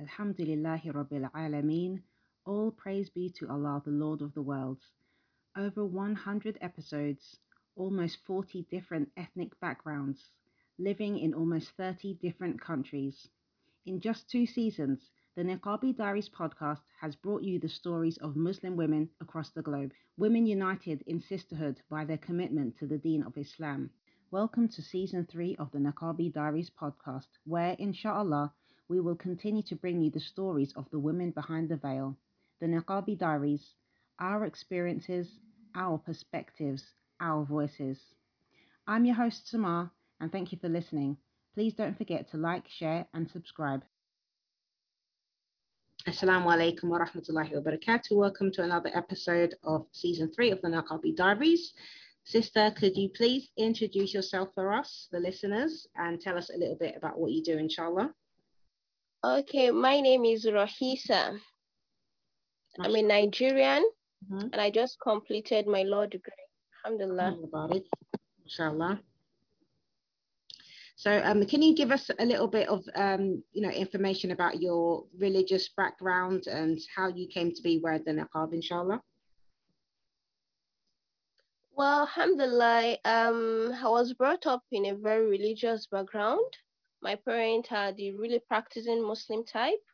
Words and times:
Alhamdulillahi 0.00 0.92
Rabbil 0.92 1.30
Alameen. 1.30 2.02
All 2.46 2.72
praise 2.72 3.10
be 3.10 3.30
to 3.38 3.48
Allah, 3.48 3.80
the 3.84 3.92
Lord 3.92 4.22
of 4.22 4.34
the 4.34 4.42
worlds. 4.42 4.82
Over 5.56 5.84
100 5.86 6.58
episodes, 6.60 7.38
almost 7.76 8.18
40 8.26 8.66
different 8.72 9.12
ethnic 9.16 9.58
backgrounds, 9.60 10.30
living 10.80 11.18
in 11.18 11.32
almost 11.32 11.70
30 11.76 12.14
different 12.14 12.60
countries. 12.60 13.28
In 13.86 14.00
just 14.00 14.28
two 14.28 14.46
seasons, 14.46 15.10
the 15.36 15.44
Niqabi 15.44 15.96
Diaries 15.96 16.28
podcast 16.28 16.82
has 17.00 17.14
brought 17.14 17.44
you 17.44 17.60
the 17.60 17.68
stories 17.68 18.16
of 18.18 18.34
Muslim 18.34 18.74
women 18.76 19.08
across 19.20 19.50
the 19.50 19.62
globe, 19.62 19.92
women 20.16 20.44
united 20.44 21.02
in 21.02 21.20
sisterhood 21.20 21.80
by 21.88 22.04
their 22.04 22.18
commitment 22.18 22.76
to 22.78 22.88
the 22.88 22.98
deen 22.98 23.22
of 23.22 23.38
Islam. 23.38 23.90
Welcome 24.32 24.66
to 24.70 24.82
season 24.82 25.24
three 25.26 25.54
of 25.54 25.70
the 25.70 25.78
Niqabi 25.78 26.32
Diaries 26.32 26.70
podcast, 26.70 27.28
where, 27.44 27.76
inshallah, 27.78 28.52
we 28.88 29.00
will 29.00 29.14
continue 29.16 29.62
to 29.62 29.76
bring 29.76 30.02
you 30.02 30.10
the 30.10 30.20
stories 30.20 30.72
of 30.76 30.88
the 30.90 30.98
women 30.98 31.30
behind 31.30 31.68
the 31.68 31.76
veil, 31.76 32.16
the 32.60 32.66
Niqabi 32.66 33.18
Diaries, 33.18 33.74
our 34.18 34.44
experiences, 34.44 35.28
our 35.74 35.98
perspectives, 35.98 36.84
our 37.20 37.44
voices. 37.44 37.98
I'm 38.86 39.06
your 39.06 39.14
host, 39.14 39.48
Samar, 39.48 39.90
and 40.20 40.30
thank 40.30 40.52
you 40.52 40.58
for 40.58 40.68
listening. 40.68 41.16
Please 41.54 41.74
don't 41.74 41.96
forget 41.96 42.30
to 42.30 42.36
like, 42.36 42.68
share, 42.68 43.06
and 43.14 43.30
subscribe. 43.30 43.82
Assalamu 46.06 46.46
alaikum 46.46 46.84
wa 46.84 46.98
rahmatullahi 46.98 47.54
wa 47.54 47.60
barakatuh. 47.60 48.12
Welcome 48.12 48.52
to 48.52 48.62
another 48.62 48.90
episode 48.94 49.54
of 49.64 49.86
season 49.92 50.30
three 50.36 50.50
of 50.50 50.60
the 50.60 50.68
Niqabi 50.68 51.16
Diaries. 51.16 51.72
Sister, 52.24 52.70
could 52.76 52.94
you 52.96 53.08
please 53.08 53.48
introduce 53.56 54.12
yourself 54.12 54.50
for 54.54 54.74
us, 54.74 55.08
the 55.10 55.20
listeners, 55.20 55.86
and 55.96 56.20
tell 56.20 56.36
us 56.36 56.50
a 56.54 56.58
little 56.58 56.76
bit 56.76 56.94
about 56.96 57.18
what 57.18 57.32
you 57.32 57.42
do, 57.42 57.56
inshallah? 57.56 58.12
Okay, 59.24 59.70
my 59.70 60.02
name 60.02 60.26
is 60.26 60.44
Ra'eesah. 60.44 61.38
I'm 62.78 62.94
a 62.94 63.00
Nigerian 63.00 63.82
mm-hmm. 64.30 64.48
and 64.52 64.60
I 64.60 64.68
just 64.68 64.98
completed 65.00 65.66
my 65.66 65.82
law 65.82 66.04
degree. 66.04 66.34
Alhamdulillah. 66.84 67.38
About 67.42 67.74
it. 67.74 67.86
Inshallah. 68.44 69.00
So, 70.96 71.22
um, 71.24 71.46
can 71.46 71.62
you 71.62 71.74
give 71.74 71.90
us 71.90 72.10
a 72.18 72.24
little 72.26 72.48
bit 72.48 72.68
of, 72.68 72.84
um, 72.96 73.42
you 73.54 73.62
know, 73.62 73.70
information 73.70 74.32
about 74.32 74.60
your 74.60 75.06
religious 75.18 75.70
background 75.74 76.46
and 76.46 76.78
how 76.94 77.08
you 77.08 77.26
came 77.26 77.50
to 77.54 77.62
be 77.62 77.80
wearing 77.82 78.04
the 78.04 78.12
niqab, 78.12 78.52
inshallah? 78.52 79.00
Well, 81.74 82.00
alhamdulillah, 82.02 82.98
um, 83.06 83.72
I 83.82 83.88
was 83.88 84.12
brought 84.12 84.46
up 84.46 84.64
in 84.70 84.84
a 84.84 84.94
very 84.94 85.26
religious 85.26 85.86
background. 85.86 86.44
My 87.04 87.16
parents 87.16 87.68
are 87.70 87.92
the 87.92 88.12
really 88.12 88.40
practicing 88.48 89.06
Muslim 89.06 89.44
type, 89.44 89.84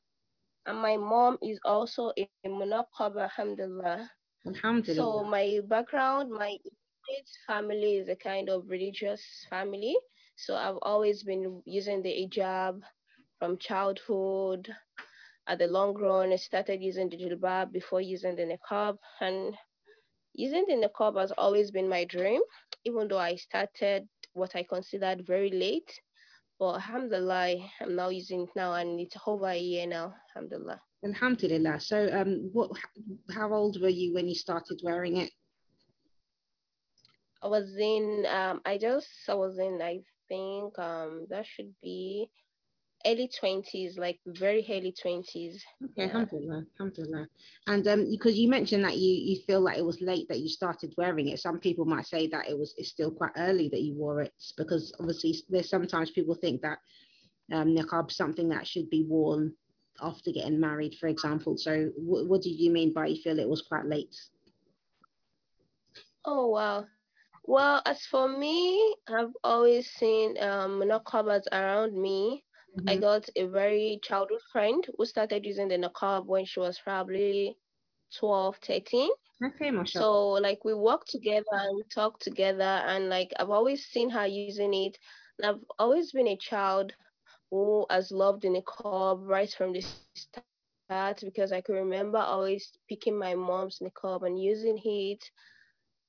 and 0.66 0.78
my 0.78 0.96
mom 0.96 1.38
is 1.42 1.58
also 1.64 2.12
a 2.16 2.28
munaqab, 2.46 3.20
alhamdulillah. 3.20 4.08
Alhamdulillah. 4.46 4.94
So 4.94 5.24
my 5.24 5.58
background, 5.66 6.30
my 6.30 6.56
family 7.48 7.96
is 7.96 8.08
a 8.08 8.14
kind 8.14 8.48
of 8.48 8.62
religious 8.68 9.20
family. 9.50 9.96
So 10.36 10.54
I've 10.54 10.78
always 10.82 11.24
been 11.24 11.60
using 11.66 12.00
the 12.00 12.10
hijab 12.10 12.80
from 13.40 13.58
childhood. 13.58 14.68
At 15.48 15.58
the 15.58 15.66
long 15.66 15.94
run, 15.94 16.32
I 16.32 16.36
started 16.36 16.80
using 16.80 17.08
the 17.08 17.16
jilbab 17.16 17.72
before 17.72 18.00
using 18.00 18.36
the 18.36 18.46
niqab, 18.54 18.98
and 19.20 19.56
using 20.32 20.64
the 20.68 20.74
niqab 20.74 21.18
has 21.18 21.32
always 21.32 21.72
been 21.72 21.88
my 21.88 22.04
dream. 22.04 22.40
Even 22.84 23.08
though 23.08 23.18
I 23.18 23.34
started 23.34 24.06
what 24.32 24.54
I 24.54 24.62
considered 24.62 25.26
very 25.26 25.50
late, 25.50 25.90
but 26.60 26.74
alhamdulillah, 26.74 27.56
I'm 27.80 27.96
now 27.96 28.10
using 28.10 28.42
it 28.42 28.50
now 28.54 28.74
and 28.74 29.00
it's 29.00 29.16
over 29.26 29.48
a 29.48 29.58
year 29.58 29.86
now, 29.86 30.14
alhamdulillah. 30.36 30.80
Alhamdulillah. 31.02 31.80
So 31.80 32.10
um 32.12 32.50
what 32.52 32.70
how 33.34 33.52
old 33.54 33.80
were 33.80 33.88
you 33.88 34.12
when 34.12 34.28
you 34.28 34.34
started 34.34 34.78
wearing 34.84 35.16
it? 35.16 35.30
I 37.42 37.48
was 37.48 37.74
in 37.78 38.26
um 38.28 38.60
I 38.66 38.76
just 38.76 39.08
I 39.26 39.34
was 39.34 39.58
in 39.58 39.80
I 39.82 40.00
think 40.28 40.78
um 40.78 41.26
that 41.30 41.46
should 41.46 41.72
be 41.82 42.28
early 43.06 43.28
twenties, 43.38 43.98
like 43.98 44.20
very 44.26 44.64
early 44.70 44.94
twenties. 45.00 45.62
Okay, 45.84 45.92
yeah. 45.96 46.04
alhamdulillah, 46.04 46.64
alhamdulillah. 46.78 47.26
And 47.66 47.86
um, 47.88 48.10
because 48.10 48.36
you 48.36 48.48
mentioned 48.48 48.84
that 48.84 48.96
you 48.96 49.12
you 49.12 49.42
feel 49.46 49.60
like 49.60 49.78
it 49.78 49.84
was 49.84 50.00
late 50.00 50.28
that 50.28 50.40
you 50.40 50.48
started 50.48 50.94
wearing 50.96 51.28
it. 51.28 51.38
Some 51.38 51.58
people 51.58 51.84
might 51.84 52.06
say 52.06 52.26
that 52.28 52.48
it 52.48 52.58
was 52.58 52.74
it's 52.76 52.90
still 52.90 53.10
quite 53.10 53.32
early 53.36 53.68
that 53.70 53.82
you 53.82 53.94
wore 53.94 54.20
it 54.22 54.32
because 54.56 54.92
obviously 55.00 55.34
there's 55.48 55.70
sometimes 55.70 56.10
people 56.10 56.34
think 56.34 56.62
that 56.62 56.78
um, 57.52 57.74
niqab 57.74 58.10
something 58.10 58.48
that 58.50 58.66
should 58.66 58.88
be 58.90 59.04
worn 59.08 59.52
after 60.02 60.30
getting 60.32 60.60
married, 60.60 60.94
for 60.98 61.08
example. 61.08 61.56
So 61.56 61.90
w- 61.98 62.28
what 62.28 62.42
do 62.42 62.50
you 62.50 62.70
mean 62.70 62.92
by 62.92 63.06
you 63.06 63.22
feel 63.22 63.38
it 63.38 63.48
was 63.48 63.62
quite 63.62 63.86
late? 63.86 64.14
Oh 66.24 66.48
wow. 66.48 66.86
Well, 67.44 67.82
as 67.86 68.04
for 68.04 68.28
me, 68.28 68.94
I've 69.08 69.34
always 69.42 69.90
seen 69.90 70.36
um, 70.42 70.80
niqabas 70.80 71.44
around 71.50 72.00
me 72.00 72.44
Mm-hmm. 72.76 72.88
I 72.88 72.96
got 72.96 73.28
a 73.36 73.46
very 73.46 73.98
childhood 74.02 74.40
friend 74.52 74.86
who 74.96 75.04
started 75.06 75.44
using 75.46 75.68
the 75.68 75.76
niqab 75.78 76.26
when 76.26 76.44
she 76.44 76.60
was 76.60 76.78
probably 76.78 77.56
12, 78.18 78.56
13. 78.56 79.10
Okay, 79.44 79.70
Masha. 79.70 79.98
So 80.00 80.28
like 80.32 80.64
we 80.64 80.74
work 80.74 81.04
together 81.06 81.44
and 81.52 81.76
we 81.76 81.84
talk 81.94 82.18
together 82.20 82.62
and 82.62 83.08
like 83.08 83.32
I've 83.38 83.50
always 83.50 83.84
seen 83.86 84.10
her 84.10 84.26
using 84.26 84.74
it. 84.74 84.98
And 85.38 85.46
I've 85.46 85.64
always 85.78 86.12
been 86.12 86.28
a 86.28 86.36
child 86.36 86.92
who 87.50 87.86
has 87.90 88.10
loved 88.12 88.42
the 88.42 88.48
niqab 88.48 89.26
right 89.26 89.50
from 89.50 89.72
the 89.72 89.80
start 89.80 91.20
because 91.22 91.52
I 91.52 91.60
can 91.60 91.74
remember 91.74 92.18
always 92.18 92.72
picking 92.88 93.18
my 93.18 93.34
mom's 93.34 93.80
niqab 93.80 94.24
and 94.26 94.40
using 94.40 94.78
it 94.84 95.30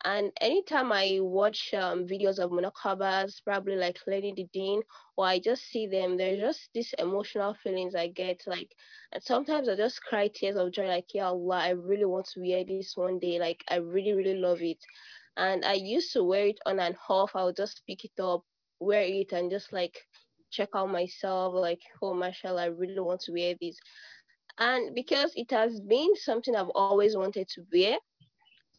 and 0.04 0.32
anytime 0.42 0.92
I 0.92 1.20
watch 1.22 1.74
um, 1.74 2.08
videos 2.08 2.40
of 2.40 2.52
munaqabas, 2.52 3.44
probably 3.44 3.76
like 3.76 4.00
Lady 4.08 4.50
Deen, 4.54 4.82
or 5.18 5.26
I 5.26 5.40
just 5.40 5.64
see 5.64 5.88
them, 5.88 6.18
there's 6.18 6.40
just 6.40 6.70
these 6.74 6.94
emotional 6.98 7.54
feelings 7.54 7.96
I 7.96 8.08
get. 8.08 8.42
Like, 8.48 8.72
and 9.12 9.22
sometimes 9.24 9.70
I 9.70 9.76
just 9.76 10.02
cry 10.04 10.28
tears 10.28 10.56
of 10.56 10.72
joy, 10.72 10.88
like, 10.88 11.08
yeah, 11.14 11.28
Allah, 11.28 11.60
I 11.60 11.70
really 11.70 12.06
want 12.06 12.28
to 12.34 12.40
wear 12.40 12.64
this 12.66 12.94
one 12.96 13.20
day. 13.20 13.40
Like, 13.40 13.64
I 13.70 13.76
really, 13.76 14.14
really 14.14 14.38
love 14.38 14.62
it. 14.62 14.80
And 15.38 15.64
I 15.66 15.74
used 15.74 16.14
to 16.14 16.24
wear 16.24 16.48
it 16.48 16.60
on 16.66 16.80
and 16.80 16.96
off. 17.10 17.36
I 17.36 17.44
would 17.44 17.56
just 17.58 17.82
pick 17.88 18.04
it 18.04 18.20
up, 18.20 18.44
wear 18.80 19.04
it, 19.04 19.32
and 19.32 19.52
just 19.52 19.72
like 19.72 19.98
check 20.52 20.70
out 20.76 20.90
myself, 20.90 21.54
like, 21.54 21.82
oh, 22.02 22.14
mashallah, 22.14 22.64
I 22.64 22.66
really 22.66 23.00
want 23.00 23.22
to 23.22 23.32
wear 23.32 23.56
this. 23.60 23.78
And 24.58 24.94
because 24.94 25.32
it 25.36 25.52
has 25.52 25.80
been 25.80 26.16
something 26.16 26.56
I've 26.56 26.70
always 26.76 27.16
wanted 27.16 27.48
to 27.50 27.64
wear, 27.74 27.98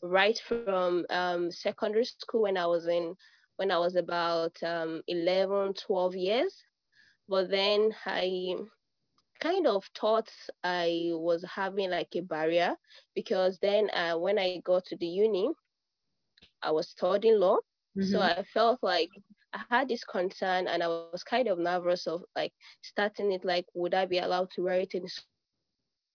right 0.02 0.38
from 0.46 1.06
um, 1.10 1.50
secondary 1.50 2.04
school 2.04 2.42
when 2.42 2.56
I 2.56 2.66
was 2.66 2.86
in 2.88 3.14
when 3.56 3.70
I 3.70 3.78
was 3.78 3.96
about 3.96 4.56
um, 4.62 5.02
11, 5.08 5.74
12 5.74 6.16
years. 6.16 6.54
But 7.28 7.50
then 7.50 7.94
I 8.06 8.56
kind 9.40 9.66
of 9.66 9.84
thought 9.98 10.30
I 10.64 11.10
was 11.12 11.44
having 11.44 11.90
like 11.90 12.08
a 12.14 12.20
barrier 12.20 12.74
because 13.14 13.58
then 13.60 13.90
uh, 13.90 14.16
when 14.16 14.38
I 14.38 14.60
got 14.64 14.84
to 14.86 14.96
the 14.96 15.06
uni, 15.06 15.50
I 16.62 16.70
was 16.70 16.88
studying 16.88 17.38
law. 17.38 17.58
Mm-hmm. 17.96 18.10
So 18.10 18.20
I 18.20 18.42
felt 18.52 18.78
like 18.82 19.10
I 19.52 19.60
had 19.70 19.88
this 19.88 20.04
concern 20.04 20.66
and 20.66 20.82
I 20.82 20.88
was 20.88 21.22
kind 21.22 21.48
of 21.48 21.58
nervous 21.58 22.06
of 22.06 22.22
like 22.34 22.52
starting 22.82 23.32
it 23.32 23.44
like, 23.44 23.66
would 23.74 23.94
I 23.94 24.06
be 24.06 24.18
allowed 24.18 24.50
to 24.52 24.62
wear 24.62 24.80
it 24.80 24.94
in 24.94 25.04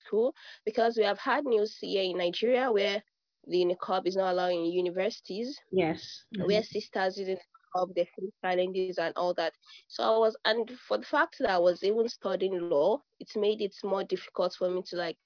school? 0.05 0.33
Because 0.65 0.97
we 0.97 1.03
have 1.03 1.19
had 1.19 1.45
news 1.45 1.77
here 1.79 2.03
in 2.03 2.17
Nigeria 2.17 2.71
where 2.71 3.03
the 3.47 3.65
niqab 3.65 4.07
is 4.07 4.15
not 4.15 4.31
allowed 4.33 4.51
in 4.51 4.65
universities. 4.65 5.59
Yes. 5.71 6.25
Mm-hmm. 6.35 6.47
Where 6.47 6.63
sisters 6.63 7.17
using 7.17 7.37
niqab, 7.37 7.95
they 7.95 8.05
face 8.05 8.31
challenges 8.43 8.97
and 8.97 9.13
all 9.15 9.33
that. 9.35 9.53
So 9.87 10.03
I 10.03 10.17
was, 10.17 10.35
and 10.45 10.69
for 10.87 10.97
the 10.97 11.05
fact 11.05 11.37
that 11.39 11.49
I 11.49 11.59
was 11.59 11.83
even 11.83 12.07
studying 12.09 12.59
law, 12.69 13.01
it 13.19 13.29
made 13.35 13.61
it 13.61 13.75
more 13.83 14.03
difficult 14.03 14.53
for 14.57 14.69
me 14.69 14.81
to 14.87 14.95
like 14.97 15.17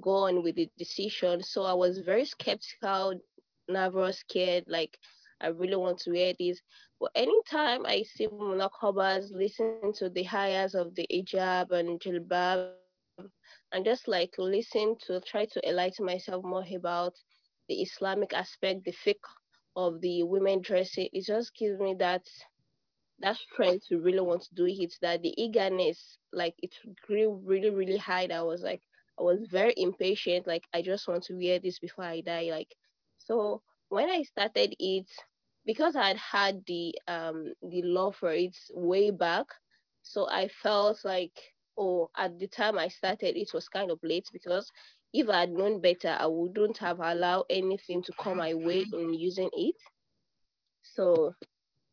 go 0.00 0.10
on 0.26 0.42
with 0.42 0.56
the 0.56 0.68
decision. 0.78 1.42
So 1.42 1.64
I 1.64 1.74
was 1.74 1.98
very 2.00 2.24
skeptical, 2.24 3.20
nervous, 3.68 4.18
scared, 4.18 4.64
like 4.68 4.98
I 5.40 5.48
really 5.48 5.76
want 5.76 5.98
to 6.00 6.12
wear 6.12 6.34
this. 6.38 6.60
But 7.00 7.10
anytime 7.14 7.86
I 7.86 8.02
see 8.02 8.26
munaqabas, 8.28 9.30
listen 9.32 9.92
to 9.98 10.08
the 10.10 10.22
hires 10.24 10.74
of 10.74 10.94
the 10.94 11.06
hijab 11.12 11.70
and 11.72 12.00
jilbab, 12.00 12.72
and 13.72 13.84
just 13.84 14.08
like 14.08 14.34
listen 14.38 14.96
to 15.06 15.20
try 15.20 15.44
to 15.46 15.68
enlighten 15.68 16.06
myself 16.06 16.44
more 16.44 16.64
about 16.76 17.14
the 17.68 17.82
Islamic 17.82 18.32
aspect, 18.32 18.84
the 18.84 18.92
fiqh 18.92 19.26
of 19.76 20.00
the 20.00 20.22
women 20.22 20.60
dressing, 20.60 21.08
it 21.12 21.24
just 21.26 21.54
gives 21.54 21.78
me 21.80 21.94
that 21.98 22.22
that 23.20 23.36
strength 23.36 23.86
to 23.88 24.00
really 24.00 24.20
want 24.20 24.42
to 24.42 24.54
do 24.54 24.66
it. 24.66 24.94
That 25.02 25.22
the 25.22 25.34
eagerness, 25.42 26.18
like 26.32 26.54
it 26.62 26.74
grew 27.06 27.40
really, 27.44 27.70
really 27.70 27.96
high. 27.98 28.28
I 28.32 28.42
was 28.42 28.62
like, 28.62 28.82
I 29.18 29.22
was 29.22 29.46
very 29.50 29.74
impatient. 29.76 30.46
Like 30.46 30.64
I 30.74 30.82
just 30.82 31.08
want 31.08 31.24
to 31.24 31.34
wear 31.34 31.58
this 31.58 31.78
before 31.78 32.04
I 32.04 32.20
die. 32.20 32.48
Like 32.50 32.74
so 33.18 33.62
when 33.88 34.10
I 34.10 34.22
started 34.22 34.74
it, 34.78 35.10
because 35.64 35.96
I 35.96 36.08
had 36.08 36.16
had 36.16 36.64
the 36.66 36.94
um 37.08 37.54
the 37.62 37.82
love 37.82 38.16
for 38.16 38.32
it 38.32 38.56
way 38.72 39.10
back, 39.10 39.46
so 40.02 40.28
I 40.28 40.48
felt 40.48 41.04
like 41.04 41.53
or 41.76 42.08
at 42.16 42.38
the 42.38 42.46
time 42.46 42.78
I 42.78 42.88
started, 42.88 43.36
it 43.36 43.52
was 43.52 43.68
kind 43.68 43.90
of 43.90 43.98
late 44.02 44.28
because 44.32 44.70
if 45.12 45.28
I 45.28 45.40
had 45.40 45.52
known 45.52 45.80
better, 45.80 46.16
I 46.18 46.26
wouldn't 46.26 46.78
have 46.78 47.00
allowed 47.00 47.44
anything 47.50 48.02
to 48.04 48.12
come 48.18 48.38
my 48.38 48.54
way 48.54 48.84
in 48.92 49.14
using 49.14 49.50
it. 49.52 49.76
So 50.82 51.34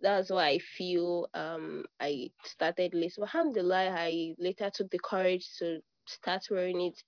that's 0.02 0.30
why 0.32 0.48
I 0.48 0.60
feel 0.78 1.28
um 1.34 1.86
I 2.00 2.32
started 2.44 2.94
late. 2.94 3.14
But 3.18 3.24
alhamdulillah, 3.34 3.90
I 3.92 4.36
later 4.38 4.70
took 4.74 4.90
the 4.92 5.00
courage 5.00 5.48
to 5.60 5.80
start 6.08 6.48
wearing 6.50 6.82
it. 6.82 7.02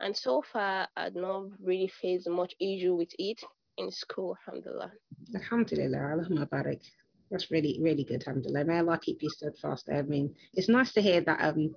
And 0.00 0.16
so 0.16 0.42
far, 0.52 0.88
I've 0.96 1.14
not 1.14 1.46
really 1.62 1.90
faced 2.00 2.28
much 2.28 2.54
issue 2.60 2.94
with 2.94 3.10
it 3.18 3.40
in 3.78 3.90
school, 3.90 4.36
alhamdulillah. 4.46 4.92
Alhamdulillah, 5.34 5.98
Allahumma 5.98 6.48
barik. 6.48 6.82
That's 7.30 7.50
really, 7.50 7.78
really 7.80 8.04
good, 8.04 8.24
alhamdulillah. 8.26 8.64
May 8.64 8.78
Allah 8.78 8.98
keep 9.02 9.22
you 9.22 9.30
steadfast. 9.30 9.88
I 9.92 10.02
mean, 10.02 10.34
it's 10.54 10.68
nice 10.68 10.92
to 10.94 11.02
hear 11.02 11.20
that 11.22 11.40
um 11.40 11.74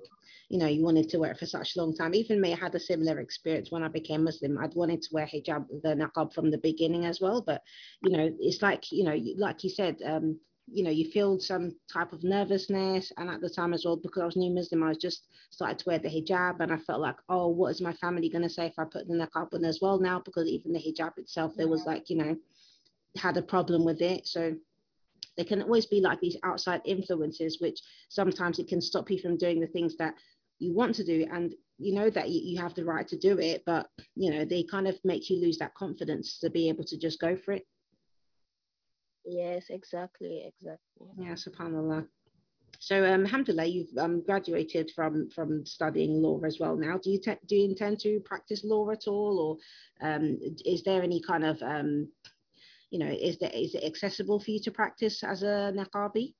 you 0.51 0.57
know, 0.57 0.67
you 0.67 0.83
wanted 0.83 1.07
to 1.09 1.17
wear 1.17 1.31
it 1.31 1.37
for 1.39 1.45
such 1.45 1.75
a 1.75 1.79
long 1.79 1.95
time. 1.95 2.13
Even 2.13 2.41
me, 2.41 2.51
I 2.51 2.57
had 2.57 2.75
a 2.75 2.79
similar 2.79 3.21
experience 3.21 3.71
when 3.71 3.83
I 3.83 3.87
became 3.87 4.25
Muslim. 4.25 4.57
I'd 4.57 4.75
wanted 4.75 5.01
to 5.03 5.09
wear 5.13 5.25
hijab, 5.25 5.65
the 5.81 5.95
niqab 5.95 6.33
from 6.33 6.51
the 6.51 6.57
beginning 6.57 7.05
as 7.05 7.21
well. 7.21 7.41
But, 7.41 7.61
you 8.03 8.11
know, 8.11 8.29
it's 8.37 8.61
like, 8.61 8.91
you 8.91 9.05
know, 9.05 9.17
like 9.37 9.63
you 9.63 9.69
said, 9.69 10.01
um, 10.05 10.37
you 10.69 10.83
know, 10.83 10.89
you 10.89 11.09
feel 11.09 11.39
some 11.39 11.77
type 11.91 12.11
of 12.11 12.25
nervousness. 12.25 13.13
And 13.15 13.29
at 13.29 13.39
the 13.39 13.49
time 13.49 13.73
as 13.73 13.85
well, 13.85 13.95
because 13.95 14.23
I 14.23 14.25
was 14.25 14.35
new 14.35 14.53
Muslim, 14.53 14.83
I 14.83 14.89
was 14.89 14.97
just 14.97 15.25
started 15.51 15.79
to 15.79 15.85
wear 15.87 15.99
the 15.99 16.09
hijab 16.09 16.59
and 16.59 16.73
I 16.73 16.77
felt 16.79 16.99
like, 16.99 17.17
oh, 17.29 17.47
what 17.47 17.71
is 17.71 17.79
my 17.79 17.93
family 17.93 18.27
going 18.27 18.43
to 18.43 18.49
say 18.49 18.65
if 18.65 18.77
I 18.77 18.83
put 18.83 19.07
the 19.07 19.13
niqab 19.13 19.53
on 19.53 19.63
as 19.63 19.79
well 19.81 19.99
now? 20.01 20.19
Because 20.19 20.49
even 20.49 20.73
the 20.73 20.79
hijab 20.79 21.17
itself, 21.17 21.53
there 21.55 21.69
was 21.69 21.85
like, 21.85 22.09
you 22.09 22.17
know, 22.17 22.35
had 23.15 23.37
a 23.37 23.41
problem 23.41 23.85
with 23.85 24.01
it. 24.01 24.27
So 24.27 24.53
there 25.41 25.57
can 25.57 25.63
always 25.63 25.87
be 25.87 26.01
like 26.01 26.19
these 26.19 26.37
outside 26.43 26.81
influences, 26.85 27.59
which 27.59 27.79
sometimes 28.09 28.59
it 28.59 28.67
can 28.67 28.79
stop 28.79 29.09
you 29.09 29.17
from 29.17 29.37
doing 29.37 29.59
the 29.59 29.65
things 29.65 29.97
that 29.97 30.13
you 30.59 30.71
want 30.71 30.93
to 30.93 31.03
do 31.03 31.25
and 31.33 31.55
you 31.79 31.95
know 31.95 32.11
that 32.11 32.29
you, 32.29 32.41
you 32.43 32.61
have 32.61 32.75
the 32.75 32.85
right 32.85 33.07
to 33.07 33.17
do 33.17 33.39
it 33.39 33.63
but 33.65 33.87
you 34.15 34.29
know 34.29 34.45
they 34.45 34.61
kind 34.61 34.87
of 34.87 34.95
make 35.03 35.27
you 35.27 35.41
lose 35.41 35.57
that 35.57 35.73
confidence 35.73 36.37
to 36.37 36.51
be 36.51 36.69
able 36.69 36.83
to 36.83 36.95
just 36.95 37.19
go 37.19 37.35
for 37.35 37.53
it. 37.53 37.65
Yes 39.25 39.65
exactly 39.71 40.43
exactly. 40.45 41.07
Yeah 41.17 41.33
subhanallah. 41.33 42.05
So 42.77 43.03
um 43.03 43.25
alhamdulillah 43.25 43.65
you've 43.65 43.97
um, 43.97 44.21
graduated 44.21 44.91
from 44.95 45.27
from 45.31 45.65
studying 45.65 46.21
law 46.21 46.39
as 46.45 46.59
well 46.59 46.75
now. 46.75 46.99
Do 46.99 47.09
you 47.09 47.19
te- 47.19 47.45
do 47.47 47.55
you 47.55 47.65
intend 47.67 47.99
to 48.01 48.19
practice 48.19 48.63
law 48.63 48.91
at 48.91 49.07
all 49.07 49.35
or 49.39 50.07
um 50.07 50.37
is 50.63 50.83
there 50.83 51.01
any 51.01 51.19
kind 51.19 51.43
of 51.43 51.59
um 51.63 52.07
you 52.91 52.99
know 52.99 53.09
is 53.09 53.39
there 53.39 53.51
is 53.53 53.73
it 53.73 53.83
accessible 53.83 54.39
for 54.39 54.51
you 54.51 54.59
to 54.59 54.71
practice 54.71 55.23
as 55.23 55.41
a 55.43 55.73
niqabi 55.75 56.33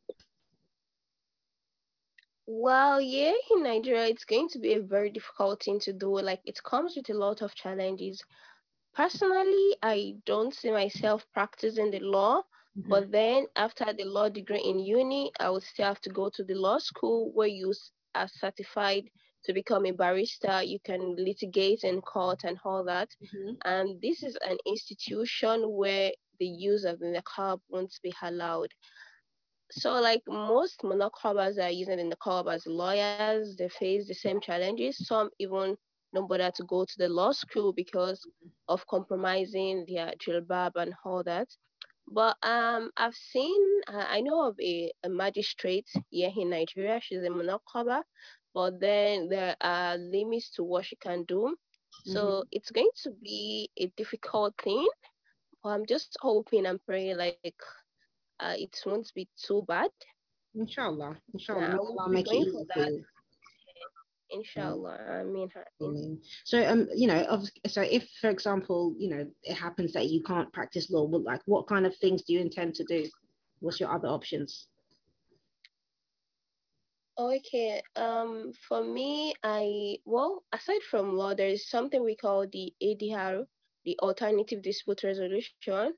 well, 2.54 3.00
yeah, 3.00 3.34
in 3.52 3.64
Nigeria, 3.64 4.08
it's 4.08 4.26
going 4.26 4.50
to 4.50 4.60
be 4.60 4.74
a 4.74 4.82
very 4.82 5.10
difficult 5.10 5.64
thing 5.64 5.80
to 5.82 5.94
do. 5.94 6.20
Like, 6.20 6.42
it 6.44 6.62
comes 6.64 6.96
with 6.98 7.10
a 7.10 7.14
lot 7.14 7.42
of 7.42 7.56
challenges. 7.56 8.22
Personally, 8.94 9.78
I 9.82 10.16
don't 10.26 10.54
see 10.54 10.70
myself 10.70 11.26
practicing 11.34 11.92
the 11.92 12.02
law, 12.02 12.42
mm-hmm. 12.78 12.90
but 12.90 13.10
then 13.10 13.46
after 13.56 13.94
the 13.94 14.04
law 14.04 14.28
degree 14.28 14.60
in 14.66 14.80
uni, 14.80 15.32
I 15.40 15.50
would 15.50 15.64
still 15.64 15.86
have 15.86 16.02
to 16.02 16.10
go 16.10 16.30
to 16.30 16.44
the 16.44 16.56
law 16.56 16.80
school 16.80 17.32
where 17.34 17.48
you 17.48 17.74
are 18.16 18.28
certified 18.28 19.10
to 19.46 19.54
become 19.54 19.86
a 19.86 19.92
barrister. 19.92 20.62
You 20.62 20.80
can 20.84 21.16
litigate 21.16 21.86
in 21.86 22.02
court 22.02 22.42
and 22.44 22.60
all 22.66 22.84
that. 22.84 23.10
Mm-hmm. 23.24 23.52
And 23.64 24.02
this 24.02 24.24
is 24.24 24.38
an 24.46 24.58
institution 24.66 25.72
where 25.72 26.12
the 26.42 26.48
use 26.48 26.86
of 26.86 26.98
the 27.00 27.06
niqab 27.06 27.60
won't 27.70 27.94
be 28.02 28.12
allowed. 28.24 28.72
So, 29.70 29.94
like 30.02 30.24
most 30.28 30.82
munaqabas 30.82 31.64
are 31.64 31.70
using 31.70 31.98
the 31.98 32.16
niqab 32.16 32.52
as 32.52 32.66
lawyers, 32.66 33.56
they 33.58 33.70
face 33.70 34.08
the 34.08 34.16
same 34.16 34.42
challenges. 34.42 34.98
Some 35.08 35.30
even 35.38 35.78
don't 36.14 36.28
bother 36.28 36.52
to 36.58 36.64
go 36.64 36.84
to 36.84 36.96
the 36.98 37.08
law 37.08 37.32
school 37.32 37.72
because 37.74 38.28
of 38.68 38.86
compromising 38.88 39.86
their 39.88 40.14
jilbab 40.22 40.72
and 40.76 40.94
all 41.06 41.24
that. 41.24 41.48
But 42.08 42.36
um, 42.44 42.90
I've 42.98 43.16
seen, 43.16 43.62
uh, 43.88 44.06
I 44.10 44.20
know 44.22 44.48
of 44.48 44.56
a, 44.60 44.92
a 45.04 45.10
magistrate 45.10 45.90
here 46.10 46.32
in 46.36 46.50
Nigeria. 46.50 47.00
She's 47.02 47.24
a 47.24 47.30
munaqaba, 47.30 48.02
but 48.54 48.80
then 48.82 49.30
there 49.30 49.56
are 49.62 49.96
limits 49.98 50.50
to 50.56 50.64
what 50.64 50.86
she 50.86 50.96
can 50.96 51.24
do. 51.26 51.56
So 52.06 52.22
mm-hmm. 52.22 52.48
it's 52.52 52.72
going 52.72 52.90
to 53.04 53.12
be 53.24 53.70
a 53.78 53.86
difficult 53.96 54.56
thing. 54.62 54.88
But 55.64 55.70
I'm 55.70 55.86
just 55.86 56.18
hoping 56.22 56.66
and 56.66 56.84
praying 56.86 57.18
like 57.18 57.38
uh, 58.40 58.56
it 58.58 58.76
won't 58.86 59.12
be 59.16 59.28
too 59.38 59.64
bad. 59.68 59.92
Inshallah, 60.56 61.18
inshallah, 61.34 61.62
yeah, 61.62 62.08
make 62.10 62.28
it 62.28 62.36
easy 62.36 62.66
for 62.74 62.80
you. 62.82 63.04
Inshallah, 64.32 64.98
I 65.10 65.24
mean, 65.24 65.50
I 65.56 65.62
So, 66.44 66.66
um, 66.68 66.88
you 66.96 67.08
know, 67.08 67.44
so 67.68 67.82
if, 67.82 68.08
for 68.20 68.30
example, 68.30 68.96
you 68.98 69.10
know, 69.10 69.26
it 69.44 69.56
happens 69.56 69.94
that 69.94 70.08
you 70.08 70.24
can't 70.24 70.52
practice 70.54 70.90
law, 70.90 71.06
well, 71.06 71.24
like, 71.24 71.42
what 71.46 71.68
kind 71.68 71.86
of 71.86 71.96
things 71.98 72.24
do 72.24 72.34
you 72.34 72.40
intend 72.40 72.76
to 72.76 72.84
do? 72.84 73.06
What's 73.60 73.80
your 73.80 73.94
other 73.94 74.08
options? 74.08 74.68
Okay, 77.18 77.82
um, 77.96 78.52
for 78.68 78.84
me, 78.84 79.34
I 79.44 79.98
well, 80.06 80.44
aside 80.52 80.82
from 80.90 81.16
law, 81.16 81.36
there 81.36 81.50
is 81.50 81.70
something 81.70 82.04
we 82.04 82.16
call 82.16 82.48
the 82.48 82.74
ADR, 82.82 83.46
the 83.86 83.98
Alternative 84.00 84.62
Dispute 84.62 85.04
Resolution 85.04 85.94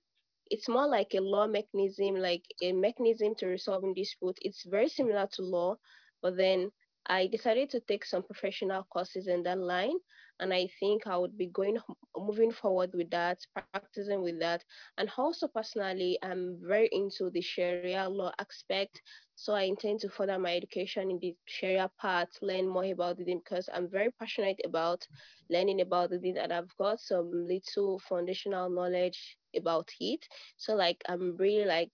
it's 0.49 0.69
more 0.69 0.87
like 0.87 1.13
a 1.13 1.19
law 1.21 1.47
mechanism, 1.47 2.15
like 2.15 2.43
a 2.61 2.71
mechanism 2.73 3.33
to 3.35 3.47
resolving 3.47 3.93
dispute. 3.93 4.37
It's 4.41 4.63
very 4.65 4.89
similar 4.89 5.27
to 5.33 5.41
law, 5.41 5.75
but 6.21 6.37
then 6.37 6.71
I 7.07 7.27
decided 7.27 7.69
to 7.71 7.79
take 7.79 8.05
some 8.05 8.23
professional 8.23 8.83
courses 8.83 9.27
in 9.27 9.43
that 9.43 9.57
line, 9.57 9.97
and 10.39 10.53
I 10.53 10.67
think 10.79 11.07
I 11.07 11.17
would 11.17 11.37
be 11.37 11.47
going 11.47 11.77
moving 12.17 12.51
forward 12.51 12.91
with 12.93 13.09
that, 13.11 13.39
practicing 13.53 14.21
with 14.21 14.39
that, 14.39 14.63
and 14.97 15.09
also 15.17 15.47
personally, 15.47 16.17
I'm 16.23 16.59
very 16.61 16.89
into 16.91 17.29
the 17.31 17.41
Sharia 17.41 18.07
law 18.09 18.31
aspect. 18.39 19.01
So 19.35 19.53
I 19.53 19.63
intend 19.63 19.99
to 20.01 20.09
further 20.09 20.37
my 20.37 20.55
education 20.55 21.09
in 21.09 21.19
the 21.19 21.35
Sharia 21.45 21.89
part, 21.99 22.29
learn 22.41 22.67
more 22.67 22.85
about 22.85 23.19
it 23.19 23.25
because 23.25 23.69
I'm 23.73 23.89
very 23.89 24.11
passionate 24.11 24.59
about 24.65 25.07
learning 25.49 25.81
about 25.81 26.09
the 26.09 26.19
deen, 26.19 26.37
and 26.37 26.51
I've 26.53 26.75
got 26.77 26.99
some 26.99 27.31
little 27.47 27.99
foundational 27.99 28.69
knowledge 28.69 29.37
about 29.55 29.89
it. 29.99 30.27
So 30.57 30.75
like 30.75 31.03
I'm 31.07 31.35
really 31.37 31.65
like 31.65 31.91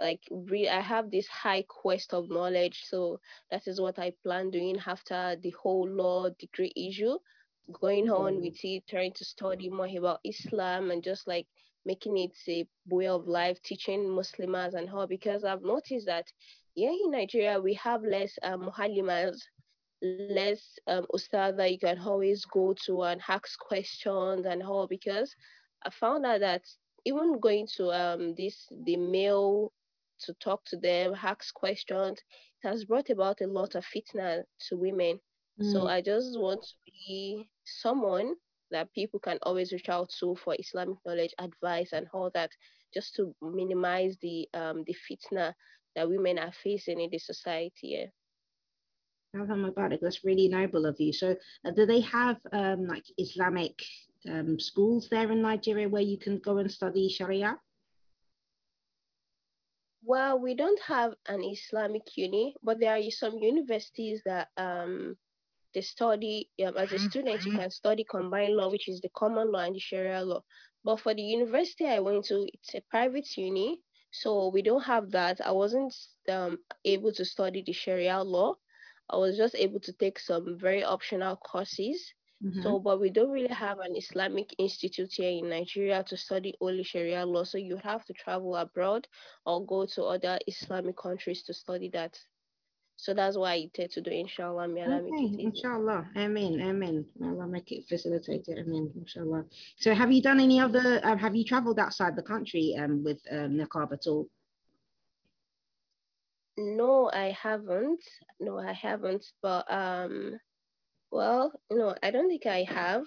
like 0.00 0.22
re- 0.30 0.68
I 0.68 0.80
have 0.80 1.10
this 1.10 1.28
high 1.28 1.62
quest 1.68 2.14
of 2.14 2.30
knowledge. 2.30 2.84
So 2.86 3.20
that 3.50 3.66
is 3.66 3.80
what 3.80 3.98
I 3.98 4.12
plan 4.24 4.50
doing 4.50 4.78
after 4.86 5.36
the 5.40 5.50
whole 5.62 5.88
law 5.88 6.28
degree 6.30 6.72
issue, 6.76 7.18
going 7.80 8.10
on 8.10 8.40
with 8.40 8.58
it, 8.64 8.84
trying 8.88 9.12
to 9.14 9.24
study 9.24 9.68
more 9.70 9.88
about 9.98 10.20
Islam 10.24 10.90
and 10.90 11.02
just 11.02 11.26
like 11.26 11.46
making 11.84 12.16
it 12.18 12.36
a 12.48 12.66
way 12.88 13.06
of 13.08 13.26
life, 13.28 13.60
teaching 13.62 14.08
Muslims 14.10 14.74
and 14.74 14.88
how 14.90 15.06
because 15.06 15.44
I've 15.44 15.62
noticed 15.62 16.06
that 16.06 16.26
yeah 16.74 16.90
in 16.90 17.10
Nigeria 17.12 17.60
we 17.60 17.74
have 17.74 18.02
less 18.02 18.38
um, 18.42 18.62
muhalimas 18.68 19.38
less 20.02 20.78
um, 20.86 21.06
ustad 21.14 21.56
that 21.56 21.70
you 21.72 21.78
can 21.78 21.98
always 21.98 22.44
go 22.44 22.74
to 22.86 23.02
and 23.02 23.20
ask 23.28 23.58
questions 23.58 24.44
and 24.46 24.62
how 24.62 24.86
because 24.86 25.34
I 25.84 25.90
found 25.90 26.24
out 26.26 26.40
that 26.40 26.64
even 27.04 27.38
going 27.40 27.66
to 27.76 27.90
um 27.90 28.34
this 28.36 28.68
the 28.84 28.96
male 28.96 29.72
to 30.26 30.34
talk 30.34 30.64
to 30.66 30.76
them, 30.76 31.14
ask 31.22 31.52
questions, 31.54 32.18
it 32.62 32.68
has 32.68 32.84
brought 32.84 33.10
about 33.10 33.40
a 33.40 33.46
lot 33.46 33.74
of 33.74 33.84
fitna 33.84 34.42
to 34.68 34.76
women. 34.76 35.20
Mm. 35.60 35.72
So 35.72 35.86
I 35.86 36.00
just 36.00 36.38
want 36.38 36.62
to 36.62 36.74
be 36.86 37.48
someone 37.64 38.34
that 38.70 38.92
people 38.94 39.20
can 39.20 39.38
always 39.42 39.72
reach 39.72 39.88
out 39.88 40.10
to 40.20 40.36
for 40.36 40.54
Islamic 40.58 40.98
knowledge, 41.04 41.34
advice, 41.38 41.90
and 41.92 42.06
all 42.12 42.30
that, 42.34 42.50
just 42.94 43.14
to 43.16 43.34
minimize 43.42 44.16
the 44.22 44.48
um 44.54 44.84
the 44.86 44.94
fitna 44.94 45.52
that 45.96 46.08
women 46.08 46.38
are 46.38 46.52
facing 46.52 47.00
in 47.00 47.10
the 47.10 47.18
society. 47.18 47.98
Yeah. 47.98 48.06
Alhamdulillah, 49.34 49.98
that's 50.02 50.24
really 50.24 50.48
noble 50.48 50.86
of 50.86 50.96
you. 50.98 51.12
So, 51.12 51.36
uh, 51.64 51.70
do 51.70 51.86
they 51.86 52.00
have 52.00 52.36
um, 52.52 52.86
like 52.86 53.04
Islamic 53.16 53.80
um, 54.28 54.58
schools 54.58 55.08
there 55.08 55.30
in 55.30 55.42
Nigeria 55.42 55.88
where 55.88 56.02
you 56.02 56.18
can 56.18 56.38
go 56.38 56.58
and 56.58 56.70
study 56.70 57.08
Sharia? 57.08 57.56
Well, 60.02 60.38
we 60.38 60.54
don't 60.54 60.80
have 60.82 61.14
an 61.26 61.42
Islamic 61.44 62.16
uni, 62.16 62.54
but 62.62 62.80
there 62.80 62.96
are 62.96 63.10
some 63.10 63.38
universities 63.38 64.22
that 64.24 64.48
um 64.56 65.16
they 65.74 65.82
study 65.82 66.50
um, 66.66 66.76
as 66.76 66.92
a 66.92 66.98
student 66.98 67.44
you 67.44 67.52
can 67.52 67.70
study 67.70 68.04
combined 68.04 68.56
law, 68.56 68.70
which 68.70 68.88
is 68.88 69.00
the 69.00 69.10
common 69.10 69.52
law 69.52 69.60
and 69.60 69.74
the 69.74 69.78
Sharia 69.78 70.22
law. 70.22 70.42
But 70.82 71.00
for 71.00 71.14
the 71.14 71.22
university 71.22 71.86
I 71.86 72.00
went 72.00 72.24
to, 72.26 72.46
it's 72.52 72.74
a 72.74 72.80
private 72.90 73.28
uni, 73.36 73.80
so 74.10 74.48
we 74.48 74.62
don't 74.62 74.82
have 74.82 75.10
that. 75.12 75.40
I 75.40 75.52
wasn't 75.52 75.94
um, 76.28 76.58
able 76.84 77.12
to 77.12 77.24
study 77.24 77.62
the 77.62 77.72
Sharia 77.72 78.22
law. 78.22 78.56
I 79.10 79.16
was 79.16 79.36
just 79.36 79.54
able 79.54 79.80
to 79.80 79.92
take 79.92 80.18
some 80.18 80.58
very 80.58 80.82
optional 80.82 81.36
courses 81.36 82.14
Mm-hmm. 82.44 82.62
So, 82.62 82.78
but 82.78 83.00
we 83.00 83.10
don't 83.10 83.30
really 83.30 83.54
have 83.54 83.80
an 83.80 83.94
Islamic 83.96 84.54
institute 84.58 85.12
here 85.12 85.30
in 85.30 85.50
Nigeria 85.50 86.02
to 86.04 86.16
study 86.16 86.54
only 86.60 86.82
Sharia 86.82 87.26
law. 87.26 87.44
So 87.44 87.58
you 87.58 87.76
have 87.84 88.04
to 88.06 88.14
travel 88.14 88.56
abroad 88.56 89.06
or 89.44 89.64
go 89.66 89.84
to 89.86 90.04
other 90.04 90.38
Islamic 90.46 90.96
countries 90.96 91.42
to 91.44 91.54
study 91.54 91.90
that. 91.92 92.18
So 92.96 93.14
that's 93.14 93.36
why 93.36 93.52
I 93.52 93.70
tend 93.74 93.90
to 93.92 94.00
do 94.00 94.10
inshallah. 94.10 94.68
May 94.68 94.84
Allah 94.84 95.02
make 95.02 95.12
it 95.12 95.24
easy. 95.24 95.42
inshallah. 95.44 96.06
Amen. 96.16 96.60
Amen. 96.62 97.04
May 97.18 97.28
Allah 97.28 97.46
make 97.46 97.72
it 97.72 97.86
facilitated. 97.88 98.58
Amen. 98.58 98.90
Inshallah. 98.94 99.44
So 99.76 99.94
have 99.94 100.12
you 100.12 100.22
done 100.22 100.40
any 100.40 100.60
other, 100.60 101.00
uh, 101.04 101.16
have 101.16 101.34
you 101.34 101.44
traveled 101.44 101.78
outside 101.78 102.16
the 102.16 102.22
country 102.22 102.76
um, 102.78 103.02
with 103.04 103.20
um, 103.30 103.56
niqab 103.56 103.92
at 103.92 104.06
all? 104.06 104.28
No, 106.58 107.10
I 107.12 107.36
haven't. 107.42 108.02
No, 108.38 108.58
I 108.58 108.72
haven't. 108.72 109.24
But 109.42 109.70
um, 109.72 110.38
well, 111.10 111.52
no, 111.70 111.94
I 112.02 112.10
don't 112.10 112.28
think 112.28 112.46
I 112.46 112.64
have. 112.68 113.04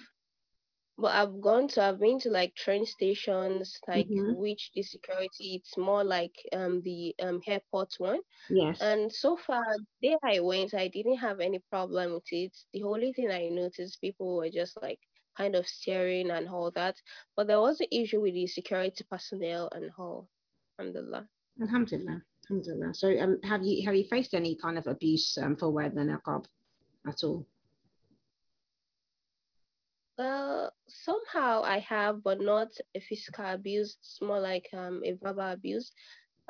But 0.96 1.16
I've 1.16 1.42
gone 1.42 1.68
to, 1.70 1.82
I've 1.82 2.00
been 2.00 2.20
to 2.20 2.30
like 2.30 2.54
train 2.54 2.86
stations, 2.86 3.80
like 3.88 4.08
Mhm. 4.08 4.36
which 4.38 4.70
the 4.76 4.84
security, 4.84 5.56
it's 5.56 5.76
more 5.76 6.04
like 6.04 6.36
um 6.54 6.82
the 6.84 7.16
um 7.20 7.42
airport 7.48 7.96
one. 7.98 8.20
Yes. 8.50 8.80
And 8.80 9.12
so 9.12 9.36
far, 9.36 9.66
there 10.04 10.18
I 10.24 10.40
went, 10.40 10.76
I 10.76 10.88
didn't 10.90 11.18
have 11.18 11.40
any 11.40 11.60
problem 11.72 12.14
with 12.14 12.32
it. 12.32 12.56
The 12.74 12.84
only 12.84 13.12
thing 13.12 13.32
I 13.32 13.50
noticed, 13.50 14.02
people 14.02 14.38
were 14.38 14.52
just 14.52 14.80
like 14.84 15.00
kind 15.36 15.56
of 15.56 15.68
staring 15.68 16.30
and 16.30 16.48
all 16.48 16.70
that. 16.72 16.96
But 17.36 17.48
there 17.48 17.60
was 17.60 17.82
an 17.82 17.88
issue 17.92 18.22
with 18.22 18.36
the 18.36 18.46
security 18.46 19.04
personnel 19.10 19.70
and 19.74 19.90
all. 19.98 20.28
Alhamdulillah. 20.78 21.28
Alhamdulillah. 21.60 22.22
Alhamdulillah. 22.52 22.94
So 22.94 23.18
um, 23.20 23.40
have 23.44 23.64
you 23.64 23.84
have 23.86 23.96
you 23.96 24.06
faced 24.06 24.36
any 24.36 24.56
kind 24.56 24.78
of 24.78 24.86
abuse 24.86 25.38
um, 25.42 25.56
for 25.56 25.72
wearing 25.72 25.96
the 25.96 26.02
niqab 26.02 26.46
at 27.08 27.24
all? 27.24 27.48
Well, 30.18 30.74
somehow 30.88 31.64
I 31.64 31.80
have, 31.80 32.24
but 32.24 32.40
not 32.42 32.70
a 32.96 33.00
physical 33.00 33.46
abuse. 33.46 33.98
It's 34.00 34.22
more 34.22 34.40
like 34.40 34.68
um 34.74 35.02
a 35.06 35.14
verbal 35.14 35.52
abuse. 35.52 35.92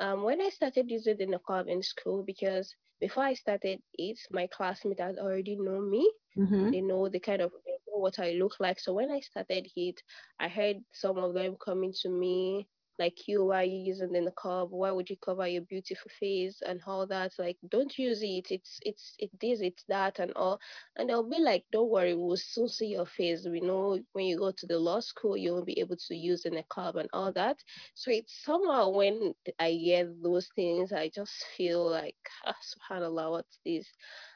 Um, 0.00 0.22
when 0.24 0.40
I 0.40 0.48
started 0.50 0.90
using 0.90 1.16
the 1.18 1.26
niqab 1.26 1.68
in 1.68 1.82
school, 1.82 2.22
because 2.24 2.74
before 3.00 3.24
I 3.24 3.34
started 3.34 3.82
it, 3.94 4.18
my 4.30 4.46
classmates 4.48 5.00
had 5.00 5.18
already 5.18 5.56
known 5.56 5.90
me. 5.90 6.10
Mm-hmm. 6.38 6.70
They 6.70 6.80
know 6.80 7.08
the 7.08 7.20
kind 7.20 7.42
of 7.42 7.52
what 7.86 8.18
I 8.18 8.32
look 8.32 8.54
like. 8.60 8.80
So 8.80 8.92
when 8.94 9.10
I 9.10 9.20
started 9.20 9.68
it, 9.76 10.02
I 10.40 10.48
heard 10.48 10.78
some 10.92 11.18
of 11.18 11.34
them 11.34 11.56
coming 11.56 11.92
to 12.02 12.08
me 12.10 12.68
like 12.98 13.26
you, 13.26 13.44
why 13.46 13.62
are 13.62 13.64
you 13.64 13.78
using 13.78 14.12
the 14.12 14.20
niqab? 14.20 14.70
Why 14.70 14.90
would 14.90 15.10
you 15.10 15.16
cover 15.16 15.46
your 15.46 15.62
beautiful 15.62 16.10
face 16.20 16.62
and 16.64 16.80
all 16.86 17.06
that? 17.08 17.32
Like, 17.38 17.56
don't 17.68 17.96
use 17.98 18.22
it. 18.22 18.46
It's 18.50 18.78
it's 18.82 19.14
it 19.18 19.30
this, 19.40 19.60
it's 19.60 19.84
that, 19.88 20.18
and 20.20 20.32
all. 20.36 20.60
And 20.96 21.08
they'll 21.08 21.28
be 21.28 21.38
like, 21.40 21.64
don't 21.72 21.90
worry, 21.90 22.14
we'll 22.14 22.36
soon 22.36 22.68
see 22.68 22.86
your 22.86 23.06
face. 23.06 23.46
We 23.50 23.60
know 23.60 23.98
when 24.12 24.26
you 24.26 24.38
go 24.38 24.52
to 24.52 24.66
the 24.66 24.78
law 24.78 25.00
school, 25.00 25.36
you 25.36 25.52
won't 25.52 25.66
be 25.66 25.80
able 25.80 25.96
to 25.96 26.14
use 26.14 26.42
the 26.42 26.50
niqab 26.50 26.96
and 26.96 27.08
all 27.12 27.32
that. 27.32 27.58
So 27.94 28.10
it's 28.10 28.42
somehow 28.44 28.90
when 28.90 29.34
I 29.58 29.70
hear 29.70 30.12
those 30.22 30.48
things, 30.54 30.92
I 30.92 31.08
just 31.08 31.32
feel 31.56 31.90
like, 31.90 32.16
ah, 32.46 32.56
subhanallah, 32.62 33.30
what's 33.30 33.58
this? 33.64 33.88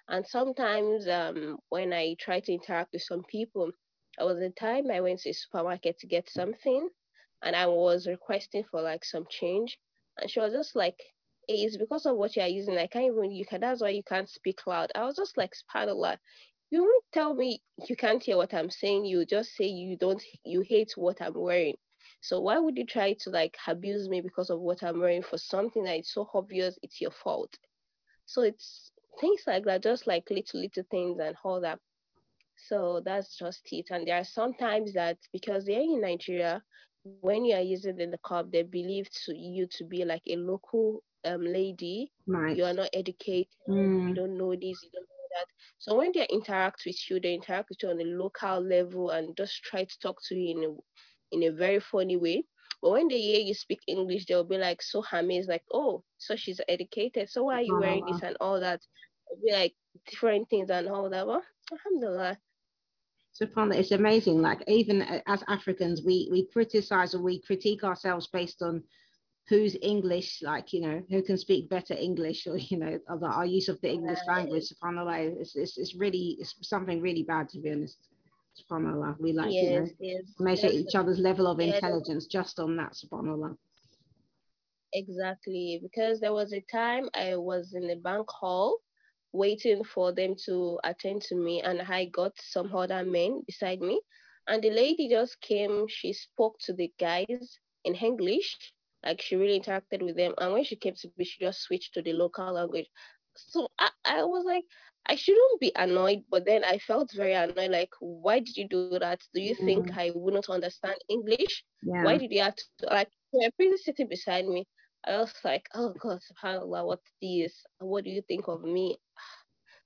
And 0.08 0.26
sometimes 0.26 1.06
um, 1.08 1.58
when 1.68 1.92
I 1.92 2.14
try 2.18 2.40
to 2.40 2.52
interact 2.52 2.92
with 2.92 3.02
some 3.02 3.22
people, 3.24 3.70
there 4.16 4.26
was 4.26 4.40
a 4.40 4.50
time 4.50 4.90
I 4.90 5.00
went 5.00 5.20
to 5.20 5.30
a 5.30 5.34
supermarket 5.34 5.98
to 6.00 6.06
get 6.06 6.28
something 6.28 6.88
and 7.42 7.54
I 7.54 7.66
was 7.66 8.06
requesting 8.06 8.64
for 8.70 8.80
like 8.80 9.04
some 9.04 9.26
change. 9.30 9.78
And 10.20 10.30
she 10.30 10.40
was 10.40 10.52
just 10.52 10.74
like, 10.74 10.96
hey, 11.46 11.56
it's 11.56 11.76
because 11.76 12.06
of 12.06 12.16
what 12.16 12.36
you 12.36 12.42
are 12.42 12.48
using. 12.48 12.76
I 12.76 12.86
can't 12.86 13.06
even, 13.06 13.30
you 13.30 13.46
can, 13.46 13.60
that's 13.60 13.80
why 13.80 13.90
you 13.90 14.02
can't 14.02 14.28
speak 14.28 14.66
loud. 14.66 14.90
I 14.94 15.04
was 15.04 15.16
just 15.16 15.36
like, 15.36 15.52
subhanAllah, 15.52 16.16
you 16.70 16.82
won't 16.82 17.04
tell 17.12 17.34
me 17.34 17.62
you 17.88 17.96
can't 17.96 18.22
hear 18.22 18.36
what 18.36 18.52
I'm 18.52 18.70
saying. 18.70 19.04
You 19.06 19.24
just 19.24 19.56
say 19.56 19.66
you 19.66 19.96
don't, 19.96 20.22
you 20.44 20.62
hate 20.62 20.92
what 20.96 21.22
I'm 21.22 21.34
wearing. 21.34 21.76
So 22.20 22.40
why 22.40 22.58
would 22.58 22.76
you 22.76 22.84
try 22.84 23.14
to 23.20 23.30
like 23.30 23.56
abuse 23.66 24.08
me 24.08 24.20
because 24.20 24.50
of 24.50 24.60
what 24.60 24.82
I'm 24.82 24.98
wearing 24.98 25.22
for 25.22 25.38
something 25.38 25.84
that 25.84 26.00
is 26.00 26.12
so 26.12 26.28
obvious 26.34 26.78
it's 26.82 27.00
your 27.00 27.12
fault? 27.12 27.56
So 28.26 28.42
it's 28.42 28.90
things 29.20 29.42
like 29.46 29.64
that, 29.64 29.82
just 29.82 30.06
like 30.06 30.28
little 30.30 30.60
little 30.60 30.84
things 30.90 31.18
and 31.22 31.36
all 31.44 31.60
that. 31.60 31.78
So 32.56 33.00
that's 33.04 33.36
just 33.38 33.60
it. 33.70 33.86
And 33.90 34.06
there 34.06 34.16
are 34.16 34.24
sometimes 34.24 34.92
that 34.94 35.16
because 35.32 35.64
they're 35.64 35.80
in 35.80 36.00
Nigeria, 36.00 36.62
when 37.08 37.44
you 37.44 37.54
are 37.54 37.60
using 37.60 37.98
in 38.00 38.10
the 38.10 38.16
niqab, 38.18 38.52
they 38.52 38.62
believe 38.62 39.08
to 39.24 39.36
you 39.36 39.66
to 39.66 39.84
be 39.84 40.04
like 40.04 40.22
a 40.26 40.36
local 40.36 41.02
um 41.24 41.44
lady. 41.44 42.12
Right. 42.26 42.60
You 42.60 42.64
are 42.64 42.74
not 42.74 42.90
educated. 42.94 43.48
Mm. 43.68 44.08
You 44.08 44.14
don't 44.14 44.38
know 44.38 44.52
this. 44.54 44.82
You 44.84 44.90
don't 44.92 45.08
know 45.08 45.28
that. 45.36 45.46
So 45.78 45.96
when 45.96 46.12
they 46.14 46.26
interact 46.28 46.82
with 46.86 46.98
you, 47.10 47.20
they 47.20 47.34
interact 47.34 47.70
with 47.70 47.82
you 47.82 47.90
on 47.90 48.00
a 48.00 48.04
local 48.04 48.60
level 48.60 49.10
and 49.10 49.36
just 49.36 49.62
try 49.64 49.84
to 49.84 49.98
talk 50.00 50.18
to 50.28 50.34
you 50.34 50.50
in 50.56 50.64
a 50.64 50.74
in 51.36 51.42
a 51.44 51.56
very 51.56 51.80
funny 51.80 52.16
way. 52.16 52.44
But 52.82 52.90
when 52.92 53.08
they 53.08 53.20
hear 53.20 53.40
you 53.40 53.54
speak 53.54 53.80
English, 53.86 54.26
they'll 54.26 54.44
be 54.44 54.58
like 54.58 54.82
so 54.82 55.02
amazed, 55.12 55.48
like, 55.48 55.64
oh, 55.72 56.04
so 56.18 56.36
she's 56.36 56.60
educated. 56.68 57.28
So 57.30 57.44
why 57.44 57.60
are 57.60 57.62
you 57.62 57.76
wearing 57.78 58.04
this 58.06 58.22
and 58.22 58.36
all 58.40 58.60
that? 58.60 58.80
It'll 59.30 59.42
be 59.44 59.52
like 59.52 59.74
different 60.06 60.48
things 60.50 60.70
and 60.70 60.88
all 60.88 61.10
that. 61.10 61.26
Well, 61.26 61.44
alhamdulillah. 61.72 62.38
Subhanallah, 63.40 63.76
it's 63.76 63.92
amazing. 63.92 64.42
Like 64.42 64.62
even 64.66 65.02
as 65.26 65.44
Africans, 65.48 66.02
we 66.04 66.28
we 66.30 66.46
criticize 66.46 67.14
or 67.14 67.22
we 67.22 67.40
critique 67.40 67.84
ourselves 67.84 68.26
based 68.26 68.62
on 68.62 68.82
who's 69.48 69.76
English, 69.80 70.42
like 70.42 70.72
you 70.72 70.80
know, 70.80 71.02
who 71.08 71.22
can 71.22 71.38
speak 71.38 71.68
better 71.70 71.94
English, 71.94 72.46
or 72.46 72.58
you 72.58 72.78
know, 72.78 72.98
our 73.22 73.46
use 73.46 73.68
of 73.68 73.80
the 73.80 73.90
English 73.90 74.18
language. 74.26 74.64
Subhanallah, 74.64 75.40
it's 75.40 75.56
it's, 75.56 75.78
it's 75.78 75.94
really 75.94 76.36
it's 76.40 76.54
something 76.62 77.00
really 77.00 77.22
bad 77.22 77.48
to 77.50 77.58
be 77.60 77.70
honest. 77.70 77.98
Subhanallah, 78.58 79.20
we 79.20 79.32
like 79.32 79.52
yes, 79.52 79.62
you 79.62 79.80
know 79.80 79.86
yes, 80.00 80.22
measure 80.40 80.66
each 80.66 80.94
other's 80.96 81.20
level 81.20 81.46
of 81.46 81.60
intelligence 81.60 82.26
just 82.26 82.58
on 82.58 82.76
that. 82.76 82.92
Subhanallah. 82.92 83.56
Exactly, 84.94 85.78
because 85.82 86.18
there 86.18 86.32
was 86.32 86.52
a 86.52 86.64
time 86.72 87.08
I 87.14 87.36
was 87.36 87.74
in 87.74 87.86
the 87.86 87.96
bank 87.96 88.28
hall 88.28 88.78
waiting 89.32 89.84
for 89.84 90.12
them 90.12 90.34
to 90.46 90.78
attend 90.84 91.22
to 91.22 91.36
me, 91.36 91.62
and 91.62 91.82
I 91.82 92.06
got 92.06 92.32
some 92.38 92.74
other 92.74 93.04
men 93.04 93.42
beside 93.46 93.80
me. 93.80 94.00
And 94.48 94.62
the 94.62 94.70
lady 94.70 95.08
just 95.08 95.40
came, 95.40 95.86
she 95.88 96.12
spoke 96.12 96.58
to 96.60 96.72
the 96.74 96.92
guys 96.98 97.58
in 97.84 97.94
English, 97.94 98.56
like 99.04 99.20
she 99.20 99.36
really 99.36 99.60
interacted 99.60 100.02
with 100.02 100.16
them. 100.16 100.34
And 100.38 100.52
when 100.54 100.64
she 100.64 100.76
came 100.76 100.94
to 100.94 101.08
me, 101.10 101.24
she 101.24 101.40
just 101.40 101.54
switched 101.62 101.94
to 101.94 102.02
the 102.02 102.12
local 102.12 102.52
language. 102.52 102.88
So 103.36 103.68
I, 103.78 103.90
I 104.04 104.24
was 104.24 104.44
like, 104.44 104.64
I 105.06 105.16
shouldn't 105.16 105.60
be 105.60 105.72
annoyed, 105.76 106.24
but 106.30 106.44
then 106.46 106.64
I 106.64 106.78
felt 106.78 107.12
very 107.14 107.34
annoyed. 107.34 107.70
Like, 107.70 107.90
why 108.00 108.40
did 108.40 108.56
you 108.56 108.68
do 108.68 108.98
that? 108.98 109.20
Do 109.34 109.40
you 109.40 109.54
think 109.54 109.80
Mm. 109.82 109.96
I 109.96 110.10
wouldn't 110.14 110.48
understand 110.48 110.96
English? 111.08 111.64
Yeah. 111.82 112.16
Why 112.16 112.18
did 112.18 112.32
you 112.32 112.42
have 112.42 112.56
to 112.56 112.86
like? 112.86 113.08
You're 113.32 113.50
pretty 113.52 113.76
sitting 113.78 114.08
beside 114.08 114.46
me. 114.46 114.66
I 115.06 115.18
was 115.18 115.34
like, 115.44 115.68
oh 115.74 115.94
God, 115.98 116.20
subhanAllah, 116.20 116.86
what's 116.86 117.12
this? 117.22 117.64
What 117.78 118.04
do 118.04 118.10
you 118.10 118.22
think 118.22 118.48
of 118.48 118.62
me? 118.62 118.98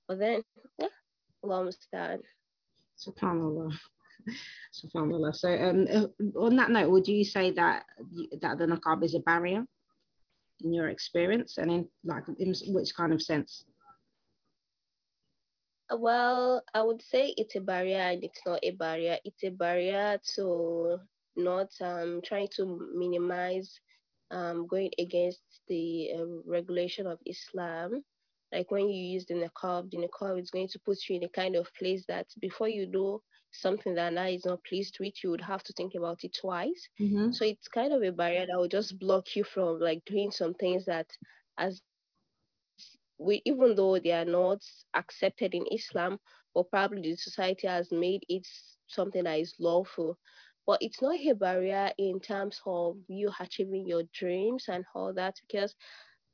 But 0.07 0.19
then, 0.19 0.43
yeah, 0.79 0.87
Allah. 1.43 1.71
Subhanallah. 2.97 3.73
Subhanallah. 4.73 5.35
So, 5.35 5.49
um, 5.49 5.87
uh, 5.91 6.39
on 6.39 6.55
that 6.55 6.71
note, 6.71 6.89
would 6.91 7.07
you 7.07 7.23
say 7.23 7.51
that 7.51 7.83
that 8.41 8.57
the 8.57 8.65
niqab 8.65 9.03
is 9.03 9.15
a 9.15 9.19
barrier 9.19 9.65
in 10.61 10.73
your 10.73 10.89
experience, 10.89 11.57
and 11.57 11.71
in 11.71 11.87
like 12.03 12.23
in 12.39 12.53
which 12.67 12.95
kind 12.95 13.13
of 13.13 13.21
sense? 13.21 13.65
Well, 15.91 16.63
I 16.73 16.81
would 16.81 17.01
say 17.01 17.33
it's 17.37 17.55
a 17.55 17.61
barrier 17.61 17.99
and 17.99 18.23
it's 18.23 18.41
not 18.45 18.59
a 18.63 18.71
barrier. 18.71 19.17
It's 19.25 19.43
a 19.43 19.49
barrier 19.49 20.19
to 20.35 20.97
not 21.35 21.69
um, 21.81 22.21
trying 22.23 22.47
to 22.55 22.89
minimize 22.95 23.79
um, 24.31 24.65
going 24.67 24.91
against 24.97 25.43
the 25.67 26.11
um, 26.17 26.43
regulation 26.47 27.05
of 27.05 27.19
Islam. 27.25 28.03
Like 28.53 28.69
when 28.71 28.87
you 28.89 29.03
use 29.13 29.25
the 29.25 29.33
niqab, 29.33 29.89
the 29.91 29.97
niqab 29.97 30.39
is 30.39 30.51
going 30.51 30.67
to 30.69 30.79
put 30.79 30.97
you 31.09 31.17
in 31.17 31.23
a 31.23 31.29
kind 31.29 31.55
of 31.55 31.73
place 31.77 32.05
that 32.07 32.27
before 32.39 32.69
you 32.69 32.85
do 32.85 33.21
something 33.51 33.95
that 33.95 34.13
Allah 34.13 34.29
is 34.29 34.45
not 34.45 34.63
pleased 34.63 34.97
with, 34.99 35.13
you 35.23 35.31
would 35.31 35.41
have 35.41 35.63
to 35.63 35.73
think 35.73 35.93
about 35.95 36.23
it 36.23 36.37
twice. 36.39 36.87
Mm-hmm. 37.01 37.31
So 37.31 37.45
it's 37.45 37.67
kind 37.67 37.93
of 37.93 38.03
a 38.03 38.11
barrier 38.11 38.45
that 38.47 38.57
will 38.57 38.67
just 38.67 38.99
block 38.99 39.35
you 39.35 39.43
from 39.43 39.79
like 39.79 40.03
doing 40.05 40.31
some 40.31 40.53
things 40.53 40.85
that 40.85 41.07
as 41.57 41.81
we 43.17 43.41
even 43.45 43.75
though 43.75 43.99
they 43.99 44.11
are 44.11 44.25
not 44.25 44.59
accepted 44.93 45.53
in 45.53 45.65
Islam, 45.71 46.19
or 46.53 46.65
probably 46.65 47.01
the 47.01 47.15
society 47.15 47.67
has 47.67 47.91
made 47.91 48.23
it 48.29 48.45
something 48.87 49.23
that 49.23 49.39
is 49.39 49.55
lawful. 49.59 50.17
But 50.65 50.79
it's 50.81 51.01
not 51.01 51.19
a 51.19 51.33
barrier 51.33 51.91
in 51.97 52.19
terms 52.19 52.59
of 52.65 52.97
you 53.07 53.31
achieving 53.39 53.87
your 53.87 54.03
dreams 54.13 54.65
and 54.67 54.85
all 54.95 55.13
that 55.13 55.35
because 55.47 55.75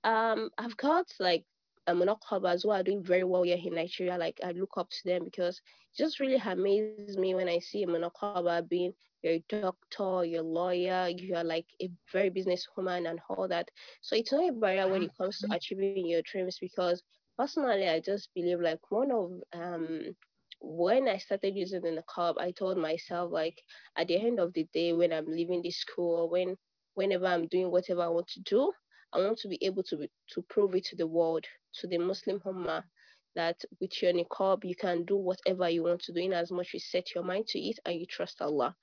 um 0.04 0.50
I've 0.58 0.78
got 0.78 1.06
like 1.20 1.44
um 1.88 2.04
as 2.46 2.64
who 2.64 2.70
are 2.72 2.84
doing 2.84 3.04
very 3.04 3.24
well 3.24 3.44
here 3.44 3.58
in 3.64 3.76
Nigeria. 3.76 4.18
Like 4.18 4.40
I 4.44 4.52
look 4.52 4.74
up 4.78 4.90
to 4.90 5.02
them 5.06 5.24
because 5.26 5.62
it 5.94 5.98
just 5.98 6.20
really 6.20 6.38
amazes 6.38 7.18
me 7.18 7.36
when 7.36 7.50
I 7.50 7.60
see 7.60 7.84
a 7.84 7.88
munaqaba 7.88 8.68
being 8.68 8.94
you're 9.22 9.34
a 9.34 9.44
doctor, 9.50 10.24
you're 10.26 10.42
a 10.42 10.48
lawyer, 10.48 11.10
you're 11.10 11.44
like 11.44 11.66
a 11.82 11.90
very 12.12 12.30
businesswoman 12.30 13.10
and 13.10 13.20
all 13.30 13.48
that. 13.48 13.70
So 14.02 14.16
it's 14.16 14.32
not 14.32 14.50
a 14.50 14.54
barrier 14.54 14.88
when 14.88 15.04
it 15.04 15.12
comes 15.18 15.40
to 15.42 15.48
achieving 15.52 16.08
your 16.08 16.22
dreams 16.22 16.58
because 16.60 17.04
personally 17.38 17.88
I 17.90 18.00
just 18.00 18.30
believe 18.34 18.60
like 18.62 18.80
one 18.92 19.12
of 19.12 19.32
um 19.54 20.16
when 20.62 21.08
I 21.08 21.18
started 21.18 21.56
using 21.56 21.82
the 21.82 22.02
niqab, 22.02 22.36
I 22.40 22.52
told 22.52 22.78
myself 22.78 23.32
like 23.32 23.62
at 23.98 24.08
the 24.08 24.18
end 24.20 24.40
of 24.40 24.54
the 24.54 24.66
day 24.74 24.94
when 24.94 25.12
I'm 25.14 25.26
leaving 25.28 25.62
this 25.62 25.78
school 25.78 26.16
or 26.22 26.30
when 26.30 26.58
whenever 26.96 27.26
I'm 27.28 27.48
doing 27.48 27.72
whatever 27.72 28.02
I 28.04 28.08
want 28.10 28.28
to 28.30 28.42
do, 28.42 28.72
I 29.14 29.20
want 29.20 29.40
to 29.40 29.48
be 29.48 29.64
able 29.64 29.84
to 29.84 29.98
be, 29.98 30.10
to 30.34 30.42
prove 30.44 30.76
it 30.76 30.86
to 30.86 30.96
the 30.96 31.08
world, 31.08 31.46
to 31.76 31.88
the 31.88 31.98
Muslim 31.98 32.40
Ummah, 32.42 32.84
that 33.36 33.64
with 33.80 34.02
your 34.02 34.14
niqab 34.14 34.64
you 34.64 34.76
can 34.76 35.06
do 35.06 35.16
whatever 35.16 35.70
you 35.70 35.84
want 35.84 36.02
to 36.02 36.14
do 36.14 36.20
in 36.20 36.34
as 36.34 36.52
much 36.52 36.68
as 36.68 36.74
you 36.74 36.80
set 36.80 37.16
your 37.16 37.24
mind 37.24 37.48
to 37.48 37.60
it 37.60 37.80
and 37.86 38.00
you 38.00 38.06
trust 38.06 38.42
Allah. 38.42 38.76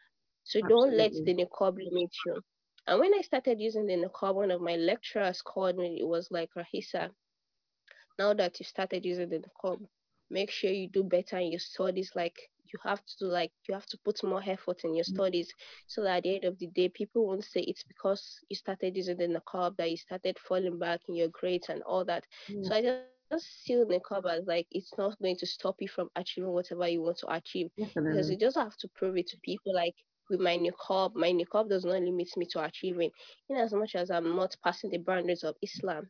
So 0.44 0.58
Absolutely. 0.58 0.68
don't 0.68 0.96
let 0.96 1.12
the 1.12 1.44
niqab 1.44 1.76
limit 1.76 2.10
you. 2.26 2.40
And 2.86 3.00
when 3.00 3.14
I 3.14 3.22
started 3.22 3.60
using 3.60 3.86
the 3.86 3.94
niqab, 3.94 4.34
one 4.34 4.50
of 4.50 4.60
my 4.60 4.76
lecturers 4.76 5.42
called 5.42 5.76
me. 5.76 5.98
It 6.00 6.06
was 6.06 6.28
like 6.30 6.50
Ra'eesah, 6.56 7.10
now 8.18 8.32
that 8.34 8.58
you 8.60 8.64
started 8.64 9.04
using 9.04 9.28
the 9.28 9.40
niqab, 9.40 9.80
make 10.30 10.50
sure 10.50 10.70
you 10.70 10.88
do 10.88 11.02
better 11.02 11.38
in 11.38 11.50
your 11.50 11.60
studies. 11.60 12.12
Like 12.14 12.38
you 12.72 12.78
have 12.84 13.04
to 13.04 13.16
do, 13.18 13.26
like 13.26 13.52
you 13.68 13.74
have 13.74 13.86
to 13.86 13.98
put 14.04 14.22
more 14.24 14.42
effort 14.46 14.82
in 14.84 14.94
your 14.94 15.04
mm. 15.04 15.14
studies, 15.14 15.52
so 15.86 16.02
that 16.02 16.18
at 16.18 16.22
the 16.24 16.34
end 16.36 16.44
of 16.44 16.58
the 16.58 16.68
day, 16.68 16.88
people 16.88 17.26
won't 17.26 17.44
say 17.44 17.60
it's 17.60 17.84
because 17.84 18.40
you 18.48 18.56
started 18.56 18.96
using 18.96 19.16
the 19.16 19.26
niqab 19.26 19.76
that 19.76 19.90
you 19.90 19.96
started 19.96 20.38
falling 20.38 20.78
back 20.78 21.00
in 21.08 21.14
your 21.14 21.28
grades 21.28 21.68
and 21.68 21.82
all 21.82 22.04
that. 22.04 22.24
So 22.62 22.74
I 22.74 22.82
just 22.82 23.02
just 23.32 23.64
see 23.64 23.74
niqab 23.74 24.24
as 24.30 24.46
like 24.46 24.66
it's 24.70 24.96
not 24.98 25.18
going 25.20 25.36
to 25.36 25.46
stop 25.46 25.76
you 25.80 25.88
from 25.88 26.08
achieving 26.16 26.50
whatever 26.50 26.86
you 26.88 27.02
want 27.02 27.18
to 27.18 27.32
achieve 27.32 27.70
Definitely. 27.78 28.12
because 28.12 28.30
you 28.30 28.38
just 28.38 28.56
have 28.56 28.76
to 28.78 28.88
prove 28.94 29.16
it 29.16 29.26
to 29.28 29.36
people 29.42 29.74
like 29.74 29.94
with 30.30 30.40
my 30.40 30.56
niqab 30.56 31.14
my 31.14 31.32
niqab 31.32 31.68
does 31.68 31.84
not 31.84 32.02
limit 32.02 32.28
me 32.36 32.46
to 32.50 32.62
achieving 32.62 33.10
in 33.48 33.56
as 33.56 33.72
much 33.72 33.94
as 33.94 34.10
i'm 34.10 34.36
not 34.36 34.54
passing 34.62 34.90
the 34.90 34.98
boundaries 34.98 35.44
of 35.44 35.56
islam 35.62 36.08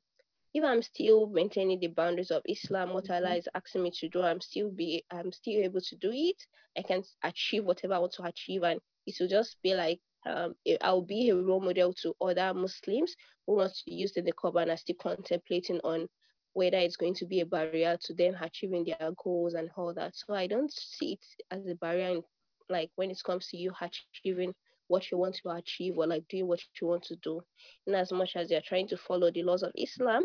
if 0.57 0.65
I'm 0.65 0.81
still 0.81 1.27
maintaining 1.27 1.81
the 1.81 1.89
boundaries 1.89 2.31
of 2.31 2.41
Islam, 2.49 2.95
what 2.95 3.11
Allah 3.11 3.29
mm-hmm. 3.29 3.39
is 3.41 3.49
asking 3.55 3.83
me 3.83 3.91
to 4.01 4.09
do, 4.09 4.23
I'm 4.23 4.41
still 4.41 4.71
be 4.71 5.05
I'm 5.11 5.31
still 5.31 5.63
able 5.63 5.83
to 5.83 5.97
do 5.97 6.11
it. 6.11 6.43
I 6.79 6.81
can 6.81 7.03
achieve 7.23 7.65
whatever 7.65 7.93
I 7.93 7.99
want 7.99 8.15
to 8.15 8.23
achieve, 8.23 8.63
and 8.63 8.81
it 9.07 9.17
will 9.21 9.29
just 9.29 9.59
be 9.63 9.75
like 9.75 10.01
um, 10.25 10.55
I'll 10.81 11.03
be 11.03 11.29
a 11.29 11.37
role 11.37 11.61
model 11.61 11.93
to 12.03 12.15
other 12.23 12.55
Muslims 12.55 13.15
who 13.47 13.57
want 13.57 13.75
to 13.75 13.95
use 13.95 14.15
the 14.15 14.23
niqab 14.23 14.61
and 14.63 14.71
are 14.71 14.79
still 14.79 14.97
contemplating 14.99 15.79
on 15.85 16.09
whether 16.55 16.79
it's 16.79 16.97
going 16.97 17.15
to 17.17 17.27
be 17.27 17.41
a 17.41 17.47
barrier 17.47 17.99
to 18.05 18.15
them 18.15 18.35
achieving 18.41 18.87
their 18.87 19.11
goals 19.23 19.53
and 19.53 19.69
all 19.77 19.93
that. 19.93 20.17
So 20.17 20.33
I 20.33 20.47
don't 20.47 20.73
see 20.73 21.19
it 21.21 21.27
as 21.51 21.67
a 21.67 21.75
barrier, 21.75 22.09
in, 22.17 22.23
like 22.71 22.91
when 22.97 23.11
it 23.11 23.21
comes 23.27 23.49
to 23.49 23.59
you 23.59 23.73
achieving 23.79 24.55
what 24.89 25.11
you 25.11 25.19
want 25.19 25.35
to 25.43 25.51
achieve 25.51 25.99
or 25.99 26.07
like 26.07 26.27
doing 26.29 26.47
what 26.47 26.61
you 26.81 26.87
want 26.87 27.03
to 27.03 27.17
do. 27.17 27.43
In 27.87 27.95
as 27.95 28.11
much 28.11 28.37
as 28.37 28.51
you're 28.51 28.63
trying 28.63 28.89
to 28.89 28.97
follow 28.97 29.31
the 29.31 29.43
laws 29.43 29.63
of 29.63 29.73
Islam, 29.77 30.23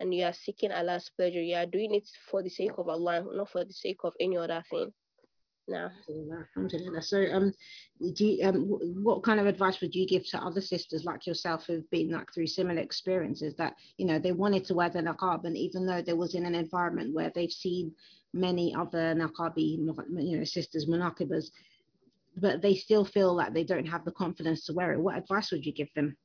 and 0.00 0.14
you 0.14 0.24
are 0.24 0.32
seeking 0.32 0.72
Allah's 0.72 1.10
pleasure, 1.16 1.42
you 1.42 1.56
are 1.56 1.66
doing 1.66 1.94
it 1.94 2.08
for 2.30 2.42
the 2.42 2.50
sake 2.50 2.72
of 2.78 2.88
Allah, 2.88 3.24
not 3.32 3.50
for 3.50 3.64
the 3.64 3.72
sake 3.72 4.00
of 4.04 4.14
any 4.20 4.36
other 4.36 4.62
thing. 4.70 4.92
No. 5.68 5.90
So, 7.00 7.26
um, 7.30 7.52
do 8.14 8.24
you, 8.24 8.48
um, 8.48 9.04
what 9.04 9.22
kind 9.22 9.38
of 9.38 9.46
advice 9.46 9.82
would 9.82 9.94
you 9.94 10.06
give 10.06 10.26
to 10.28 10.38
other 10.38 10.62
sisters 10.62 11.04
like 11.04 11.26
yourself 11.26 11.66
who've 11.66 11.88
been 11.90 12.10
like 12.10 12.32
through 12.32 12.46
similar 12.46 12.80
experiences 12.80 13.54
that 13.56 13.74
you 13.98 14.06
know 14.06 14.18
they 14.18 14.32
wanted 14.32 14.64
to 14.64 14.74
wear 14.74 14.88
the 14.88 15.00
niqab, 15.00 15.44
and 15.44 15.58
even 15.58 15.84
though 15.84 16.00
there 16.00 16.16
was 16.16 16.34
in 16.34 16.46
an 16.46 16.54
environment 16.54 17.14
where 17.14 17.30
they've 17.34 17.52
seen 17.52 17.92
many 18.32 18.74
other 18.74 19.14
niqabi, 19.14 19.76
you 20.16 20.38
know, 20.38 20.44
sisters 20.44 20.86
munaqabas, 20.86 21.50
but 22.38 22.62
they 22.62 22.74
still 22.74 23.04
feel 23.04 23.34
like 23.34 23.52
they 23.52 23.64
don't 23.64 23.86
have 23.86 24.06
the 24.06 24.12
confidence 24.12 24.64
to 24.64 24.72
wear 24.72 24.92
it. 24.92 25.00
What 25.00 25.18
advice 25.18 25.52
would 25.52 25.66
you 25.66 25.72
give 25.72 25.92
them? 25.94 26.16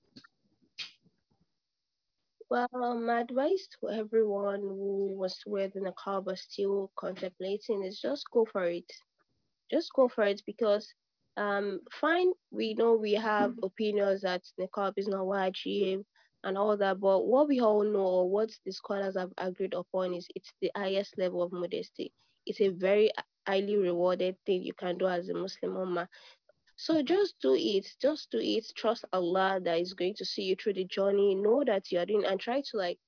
Well, 2.53 2.99
my 2.99 3.21
advice 3.21 3.67
to 3.79 3.89
everyone 3.89 4.61
who 4.61 5.15
was 5.17 5.41
wearing 5.47 5.71
a 5.75 5.91
niqab 5.91 6.25
but 6.25 6.37
still 6.37 6.91
contemplating 6.95 7.83
is 7.83 7.99
just 7.99 8.29
go 8.31 8.45
for 8.45 8.65
it. 8.65 8.91
Just 9.71 9.91
go 9.95 10.07
for 10.07 10.23
it 10.25 10.43
because 10.45 10.93
um 11.35 11.79
fine 11.91 12.31
we 12.51 12.75
know 12.75 12.93
we 12.93 13.13
have 13.13 13.55
opinions 13.63 14.21
that 14.21 14.43
niqab 14.59 14.93
is 14.97 15.07
not 15.07 15.25
wajib 15.25 16.05
and 16.43 16.55
all 16.55 16.77
that, 16.77 16.99
but 16.99 17.25
what 17.25 17.47
we 17.47 17.59
all 17.59 17.83
know 17.83 18.05
or 18.17 18.29
what 18.29 18.51
the 18.65 18.71
scholars 18.71 19.17
have 19.17 19.33
agreed 19.39 19.73
upon 19.73 20.13
is 20.13 20.27
it's 20.35 20.53
the 20.61 20.69
highest 20.75 21.17
level 21.17 21.41
of 21.41 21.51
modesty. 21.51 22.13
It's 22.45 22.61
a 22.61 22.69
very 22.69 23.09
highly 23.47 23.77
rewarded 23.77 24.35
thing 24.45 24.61
you 24.61 24.73
can 24.73 24.99
do 24.99 25.07
as 25.07 25.27
a 25.27 25.33
Muslim 25.33 25.73
woman. 25.73 26.07
So 26.75 27.01
just 27.01 27.39
do 27.41 27.55
it. 27.55 27.87
Just 27.99 28.29
do 28.31 28.37
it. 28.39 28.65
Trust 28.75 29.05
Allah 29.11 29.59
that 29.63 29.79
is 29.79 29.93
going 29.93 30.13
to 30.15 30.25
see 30.25 30.43
you 30.43 30.55
through 30.55 30.73
the 30.73 30.85
journey. 30.85 31.33
Know 31.35 31.63
that 31.65 31.91
you 31.91 31.99
are 31.99 32.05
doing 32.05 32.25
and 32.25 32.39
try 32.39 32.61
to 32.61 32.77
like 32.77 32.99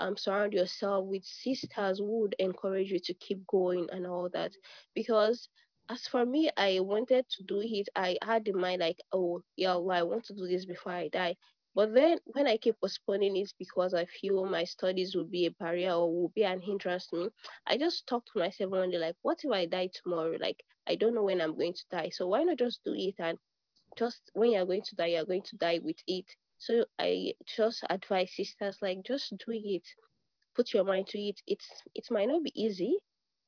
um 0.00 0.16
surround 0.16 0.52
yourself 0.52 1.06
with 1.06 1.24
sisters 1.24 1.98
who 1.98 2.20
would 2.22 2.34
encourage 2.38 2.90
you 2.90 2.98
to 3.00 3.14
keep 3.14 3.46
going 3.46 3.88
and 3.92 4.06
all 4.06 4.28
that. 4.30 4.52
Because 4.94 5.48
as 5.88 6.06
for 6.06 6.24
me, 6.26 6.50
I 6.56 6.80
wanted 6.80 7.26
to 7.30 7.42
do 7.44 7.60
it. 7.62 7.88
I 7.96 8.18
had 8.22 8.46
in 8.48 8.58
mind 8.60 8.80
like, 8.80 9.00
oh 9.12 9.42
yeah, 9.56 9.76
well, 9.76 9.96
I 9.98 10.02
want 10.02 10.24
to 10.26 10.34
do 10.34 10.46
this 10.46 10.64
before 10.66 10.92
I 10.92 11.08
die. 11.08 11.36
But 11.78 11.94
then 11.94 12.18
when 12.24 12.48
I 12.48 12.56
keep 12.56 12.80
postponing 12.80 13.36
it 13.36 13.52
because 13.56 13.94
I 13.94 14.06
feel 14.06 14.44
my 14.44 14.64
studies 14.64 15.14
will 15.14 15.28
be 15.28 15.46
a 15.46 15.52
barrier 15.52 15.92
or 15.92 16.12
will 16.12 16.32
be 16.34 16.42
an 16.42 16.60
hindrance 16.60 17.06
to 17.06 17.16
me, 17.16 17.28
I 17.68 17.76
just 17.78 18.04
talk 18.08 18.24
to 18.26 18.40
myself 18.40 18.72
one 18.72 18.90
day 18.90 18.98
like, 18.98 19.14
what 19.22 19.38
if 19.44 19.52
I 19.52 19.66
die 19.66 19.90
tomorrow? 19.94 20.36
Like 20.40 20.60
I 20.88 20.96
don't 20.96 21.14
know 21.14 21.22
when 21.22 21.40
I'm 21.40 21.56
going 21.56 21.74
to 21.74 21.84
die. 21.88 22.08
So 22.12 22.26
why 22.26 22.42
not 22.42 22.58
just 22.58 22.80
do 22.84 22.94
it 22.96 23.14
and 23.20 23.38
just 23.96 24.20
when 24.32 24.50
you're 24.50 24.66
going 24.66 24.82
to 24.86 24.96
die, 24.96 25.06
you're 25.06 25.24
going 25.24 25.44
to 25.44 25.56
die 25.56 25.78
with 25.80 25.98
it. 26.08 26.24
So 26.58 26.84
I 26.98 27.34
just 27.46 27.84
advise 27.88 28.34
sisters 28.34 28.78
like 28.82 29.04
just 29.04 29.30
do 29.30 29.52
it. 29.52 29.86
Put 30.56 30.74
your 30.74 30.82
mind 30.82 31.06
to 31.10 31.20
it. 31.20 31.40
It's 31.46 31.68
it 31.94 32.08
might 32.10 32.26
not 32.26 32.42
be 32.42 32.60
easy, 32.60 32.98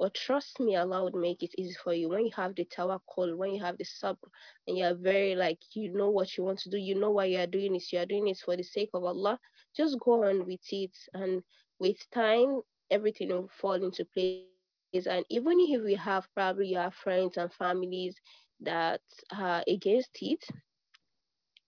but 0.00 0.14
trust 0.14 0.60
me, 0.60 0.76
Allah 0.76 1.04
would 1.04 1.14
make 1.16 1.44
it 1.44 1.54
easy 1.58 1.74
for 1.84 1.94
you. 1.94 2.08
When 2.10 2.26
you 2.26 2.32
have 2.36 2.56
the 2.56 2.66
tawakkul, 2.66 3.36
when 3.36 3.54
you 3.54 3.62
have 3.62 3.78
the 3.78 3.84
sabr, 3.84 4.30
and 4.68 4.78
you're 4.78 4.94
very 4.94 5.36
like 5.36 5.60
you 5.74 5.92
know 5.92 6.10
what 6.10 6.36
you 6.38 6.44
want 6.44 6.60
to 6.60 6.70
do, 6.70 6.78
you 6.78 6.96
know 6.96 7.12
why 7.12 7.26
you 7.26 7.38
are 7.38 7.46
doing 7.46 7.74
this, 7.74 7.92
you 7.92 8.00
are 8.00 8.06
doing 8.06 8.28
it 8.28 8.38
for 8.44 8.56
the 8.56 8.64
sake 8.64 8.90
of 8.94 9.04
Allah. 9.04 9.38
Just 9.76 10.00
go 10.00 10.24
on 10.24 10.46
with 10.46 10.66
it, 10.72 10.96
and 11.14 11.42
with 11.78 11.98
time, 12.10 12.62
everything 12.90 13.28
will 13.30 13.48
fall 13.48 13.74
into 13.74 14.04
place 14.06 14.46
and 14.46 15.24
even 15.30 15.60
if 15.60 15.82
we 15.82 15.94
have 15.94 16.28
probably 16.34 16.68
your 16.68 16.90
friends 16.90 17.36
and 17.36 17.52
families 17.52 18.16
that 18.60 19.00
are 19.32 19.62
against 19.68 20.18
it 20.20 20.44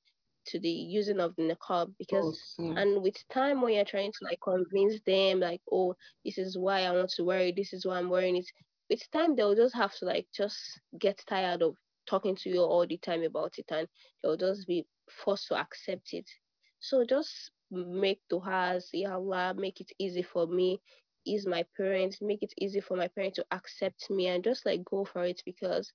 to 0.46 0.60
the 0.60 0.70
using 0.70 1.20
of 1.20 1.36
the 1.36 1.44
niqab 1.44 1.94
because 1.98 2.56
and 2.78 3.02
with 3.02 3.16
time 3.30 3.62
when 3.62 3.74
you're 3.74 3.86
trying 3.86 4.12
to 4.12 4.26
like 4.26 4.40
convince 4.42 5.00
them 5.06 5.40
like 5.40 5.62
oh 5.72 5.94
this 6.26 6.38
is 6.38 6.58
why 6.58 6.84
I 6.84 6.92
want 6.92 7.10
to 7.12 7.24
wear 7.24 7.40
it 7.40 7.56
this 7.56 7.74
is 7.74 7.86
why 7.86 7.98
I'm 8.00 8.10
wearing 8.10 8.38
it 8.38 8.46
with 8.90 9.10
time 9.12 9.36
they'll 9.36 9.56
just 9.56 9.76
have 9.76 9.94
to 9.98 10.06
like 10.06 10.28
just 10.36 10.58
get 11.00 11.22
tired 11.28 11.62
of 11.62 11.76
talking 12.10 12.36
to 12.36 12.50
you 12.50 12.62
all 12.62 12.86
the 12.88 12.98
time 12.98 13.24
about 13.24 13.54
it 13.58 13.66
and 13.72 13.88
they'll 14.22 14.38
just 14.38 14.68
be 14.68 14.86
forced 15.10 15.48
to 15.48 15.56
accept 15.56 16.14
it. 16.14 16.28
So 16.80 17.06
just 17.06 17.52
make 17.72 18.22
du'as, 18.32 18.86
Ya 18.94 19.14
Allah, 19.14 19.54
make 19.56 19.80
it 19.80 19.92
easy 20.00 20.24
for 20.24 20.48
me, 20.48 20.82
ease 21.26 21.46
my 21.46 21.64
parents, 21.78 22.18
make 22.22 22.42
it 22.42 22.54
easy 22.58 22.80
for 22.80 22.98
my 22.98 23.08
parents 23.08 23.36
to 23.36 23.46
accept 23.52 24.10
me 24.10 24.28
and 24.28 24.44
just 24.44 24.66
like 24.66 24.84
go 24.84 25.06
for 25.06 25.24
it 25.26 25.42
because 25.46 25.92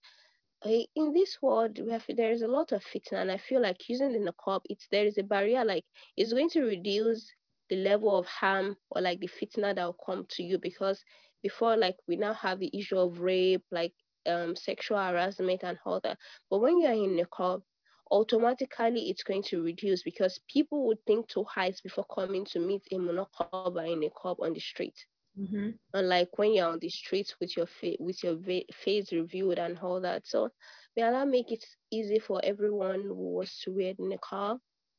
in 0.64 1.12
this 1.12 1.38
world 1.42 1.78
we 1.84 1.92
have, 1.92 2.04
there 2.08 2.32
is 2.32 2.42
a 2.42 2.48
lot 2.48 2.72
of 2.72 2.82
fitna 2.84 3.20
and 3.20 3.30
I 3.30 3.36
feel 3.36 3.60
like 3.60 3.88
using 3.88 4.12
the 4.12 4.30
niqab 4.30 4.62
it's 4.70 4.86
there 4.90 5.06
is 5.06 5.18
a 5.18 5.22
barrier 5.22 5.64
like 5.64 5.84
it's 6.16 6.32
going 6.32 6.50
to 6.50 6.64
reduce 6.64 7.30
the 7.70 7.76
level 7.76 8.18
of 8.18 8.26
harm 8.26 8.76
or 8.90 9.02
like 9.02 9.20
the 9.20 9.28
fitna 9.28 9.74
that 9.74 9.84
will 9.84 9.98
come 10.06 10.26
to 10.30 10.42
you 10.42 10.58
because 10.58 11.02
before 11.42 11.76
like 11.76 11.96
we 12.08 12.16
now 12.16 12.32
have 12.34 12.58
the 12.60 12.70
issue 12.78 12.98
of 12.98 13.20
rape 13.20 13.64
like 13.70 13.92
um 14.26 14.56
sexual 14.56 14.98
harassment 14.98 15.62
and 15.62 15.78
all 15.84 16.00
that 16.00 16.18
but 16.50 16.58
when 16.60 16.80
you're 16.80 16.92
in 16.92 17.16
niqab 17.16 17.62
automatically 18.10 19.10
it's 19.10 19.22
going 19.22 19.42
to 19.42 19.62
reduce 19.62 20.02
because 20.02 20.40
people 20.50 20.86
would 20.86 20.98
think 21.06 21.28
twice 21.28 21.80
before 21.80 22.06
coming 22.14 22.44
to 22.44 22.60
meet 22.60 22.82
a 22.92 22.96
monocob 22.96 23.92
in 23.92 24.04
a 24.04 24.10
cob 24.10 24.36
on 24.40 24.52
the 24.52 24.60
street. 24.60 24.94
Mm-hmm. 25.38 25.70
Unlike 25.94 26.38
when 26.38 26.54
you're 26.54 26.68
on 26.68 26.78
the 26.78 26.88
streets 26.88 27.34
with 27.40 27.56
your 27.56 27.66
fa- 27.66 27.96
with 27.98 28.22
your 28.22 28.36
va- 28.36 28.70
face 28.72 29.12
reviewed 29.12 29.58
and 29.58 29.78
all 29.78 30.00
that. 30.00 30.26
So 30.26 30.50
may 30.96 31.02
Allah 31.02 31.26
make 31.26 31.50
it 31.50 31.64
easy 31.90 32.20
for 32.20 32.40
everyone 32.44 33.02
who 33.02 33.14
was 33.14 33.58
to 33.64 33.72
wear 33.72 33.94
the 33.94 34.04
niqab. 34.04 34.58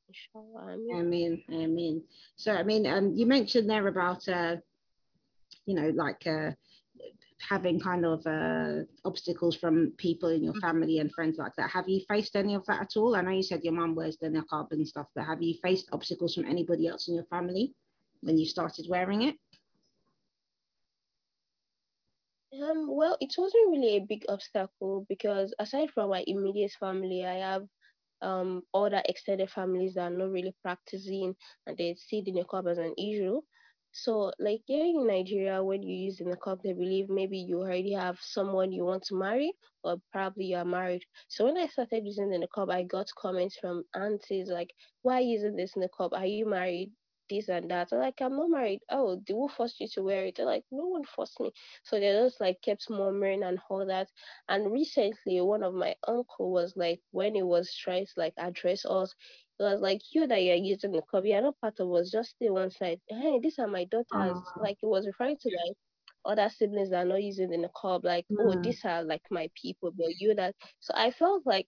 Inshallah. 0.09 0.77
I 0.93 1.01
mean, 1.01 1.41
I 1.49 1.65
mean. 1.67 2.03
So 2.35 2.51
I 2.51 2.63
mean, 2.63 2.85
um, 2.85 3.13
you 3.15 3.25
mentioned 3.25 3.69
there 3.69 3.87
about 3.87 4.27
uh, 4.27 4.57
you 5.65 5.75
know, 5.75 5.89
like 5.95 6.27
uh, 6.27 6.51
having 7.39 7.79
kind 7.79 8.05
of 8.05 8.25
uh, 8.25 8.83
obstacles 9.03 9.55
from 9.55 9.93
people 9.97 10.29
in 10.29 10.43
your 10.43 10.53
mm-hmm. 10.53 10.67
family 10.67 10.99
and 10.99 11.11
friends 11.11 11.37
like 11.37 11.55
that. 11.57 11.69
Have 11.69 11.87
you 11.87 12.01
faced 12.09 12.35
any 12.35 12.55
of 12.55 12.65
that 12.65 12.81
at 12.81 12.97
all? 12.97 13.15
I 13.15 13.21
know 13.21 13.31
you 13.31 13.43
said 13.43 13.63
your 13.63 13.73
mum 13.73 13.95
wears 13.95 14.17
the 14.17 14.27
niqab 14.27 14.71
and 14.71 14.87
stuff, 14.87 15.07
but 15.15 15.25
have 15.25 15.41
you 15.41 15.55
faced 15.61 15.89
obstacles 15.91 16.35
from 16.35 16.45
anybody 16.45 16.87
else 16.87 17.07
in 17.07 17.15
your 17.15 17.25
family 17.25 17.73
when 18.21 18.37
you 18.37 18.45
started 18.45 18.87
wearing 18.89 19.23
it? 19.23 19.35
Um, 22.61 22.87
well, 22.87 23.17
it 23.21 23.33
wasn't 23.37 23.69
really 23.69 23.97
a 23.97 24.05
big 24.05 24.25
obstacle 24.29 25.05
because 25.09 25.53
aside 25.59 25.91
from 25.91 26.09
my 26.09 26.23
immediate 26.27 26.71
family, 26.71 27.23
I 27.25 27.35
have 27.35 27.67
um 28.21 28.63
other 28.73 29.01
extended 29.05 29.51
families 29.51 29.93
that 29.95 30.11
are 30.11 30.17
not 30.17 30.31
really 30.31 30.55
practicing 30.63 31.35
and 31.67 31.77
they 31.77 31.95
see 31.95 32.21
the 32.21 32.31
niqab 32.31 32.71
as 32.71 32.77
an 32.79 32.93
issue. 32.97 33.41
So, 33.91 34.31
like 34.39 34.61
here 34.65 34.85
in 34.85 35.05
Nigeria, 35.07 35.63
when 35.63 35.83
you 35.83 35.95
use 36.07 36.17
the 36.17 36.25
niqab, 36.25 36.61
they 36.63 36.73
believe 36.73 37.09
maybe 37.09 37.37
you 37.37 37.59
already 37.61 37.93
have 37.93 38.19
someone 38.21 38.71
you 38.71 38.85
want 38.85 39.03
to 39.05 39.15
marry, 39.15 39.53
or 39.83 39.97
probably 40.11 40.45
you 40.45 40.57
are 40.57 40.65
married. 40.65 41.03
So 41.29 41.45
when 41.45 41.57
I 41.57 41.67
started 41.67 42.05
using 42.05 42.29
the 42.29 42.39
niqab, 42.45 42.71
I 42.71 42.83
got 42.83 43.07
comments 43.17 43.57
from 43.57 43.83
aunties 43.95 44.49
like, 44.49 44.73
"Why 45.03 45.19
using 45.19 45.55
this 45.57 45.73
niqab? 45.75 46.13
Are 46.13 46.25
you 46.25 46.45
married?" 46.47 46.91
This 47.29 47.49
and 47.49 47.69
that. 47.71 47.91
Like, 47.91 48.21
I'm 48.21 48.35
not 48.37 48.49
married. 48.49 48.81
Oh, 48.89 49.21
they 49.27 49.33
will 49.33 49.47
force 49.49 49.75
you 49.79 49.87
to 49.93 50.03
wear 50.03 50.25
it? 50.25 50.35
They're 50.37 50.45
like, 50.45 50.63
no 50.71 50.85
one 50.87 51.03
forced 51.05 51.39
me. 51.39 51.51
So 51.83 51.99
they 51.99 52.11
just 52.11 52.39
like 52.41 52.61
kept 52.61 52.89
murmuring 52.89 53.43
and 53.43 53.59
all 53.69 53.85
that. 53.85 54.09
And 54.47 54.71
recently, 54.71 55.41
one 55.41 55.63
of 55.63 55.73
my 55.73 55.95
uncle 56.07 56.51
was 56.51 56.75
like, 56.75 57.01
when 57.11 57.35
he 57.35 57.43
was 57.43 57.73
trying 57.75 58.05
to 58.05 58.11
like 58.17 58.33
address 58.37 58.85
us, 58.85 59.13
it 59.59 59.63
was 59.63 59.81
like 59.81 60.01
you 60.13 60.27
that 60.27 60.41
you're 60.43 60.55
using 60.55 60.91
the 60.91 61.01
club. 61.01 61.25
You're 61.25 61.41
not 61.41 61.59
part 61.61 61.79
of 61.79 61.91
us. 61.93 62.11
Just 62.11 62.31
stay 62.31 62.49
one 62.49 62.69
side. 62.71 62.99
Hey, 63.07 63.39
these 63.41 63.59
are 63.59 63.67
my 63.67 63.85
daughters. 63.85 64.41
Oh, 64.45 64.61
Like 64.61 64.77
it 64.81 64.87
was 64.87 65.05
referring 65.07 65.37
to 65.41 65.49
my 65.55 65.73
other 66.31 66.49
siblings 66.49 66.89
that 66.91 67.05
are 67.05 67.09
not 67.09 67.23
using 67.23 67.49
the 67.49 67.69
club. 67.69 68.03
Like, 68.05 68.25
oh, 68.37 68.55
mm, 68.55 68.61
these 68.61 68.83
are 68.85 69.03
like 69.03 69.23
my 69.31 69.49
people, 69.61 69.91
but 69.95 70.19
you 70.19 70.33
that. 70.35 70.55
So 70.79 70.93
I 70.95 71.11
felt 71.11 71.45
like 71.45 71.67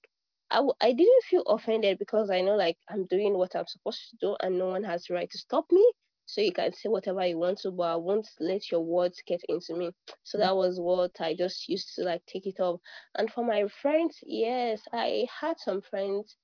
I, 0.50 0.58
w- 0.58 0.74
I 0.82 0.94
didn't 0.94 1.24
feel 1.24 1.44
offended 1.44 2.00
because 2.00 2.30
I 2.30 2.42
know 2.42 2.56
like 2.56 2.78
I'm 2.90 3.06
doing 3.08 3.38
what 3.38 3.56
I'm 3.56 3.68
supposed 3.68 4.10
to 4.10 4.18
do 4.22 4.36
and 4.42 4.58
no 4.58 4.68
one 4.68 4.84
has 4.84 5.06
the 5.06 5.14
right 5.14 5.30
to 5.30 5.38
stop 5.38 5.66
me. 5.72 5.86
So 6.26 6.42
you 6.42 6.52
can 6.52 6.74
say 6.74 6.90
whatever 6.90 7.26
you 7.26 7.38
want 7.38 7.60
to, 7.60 7.72
but 7.72 7.84
I 7.84 7.96
won't 7.96 8.28
let 8.42 8.70
your 8.70 8.82
words 8.82 9.22
get 9.26 9.42
into 9.48 9.76
me. 9.76 9.92
So 10.24 10.38
that 10.38 10.56
was 10.56 10.78
what 10.78 11.12
I 11.22 11.34
just 11.34 11.70
used 11.70 11.96
to 11.96 12.04
like 12.04 12.22
take 12.26 12.46
it 12.46 12.60
off. 12.60 12.82
And 13.16 13.32
for 13.32 13.46
my 13.46 13.66
friends, 13.82 14.18
yes, 14.24 14.82
I 14.92 15.26
had 15.40 15.58
some 15.58 15.82
friends 15.82 16.36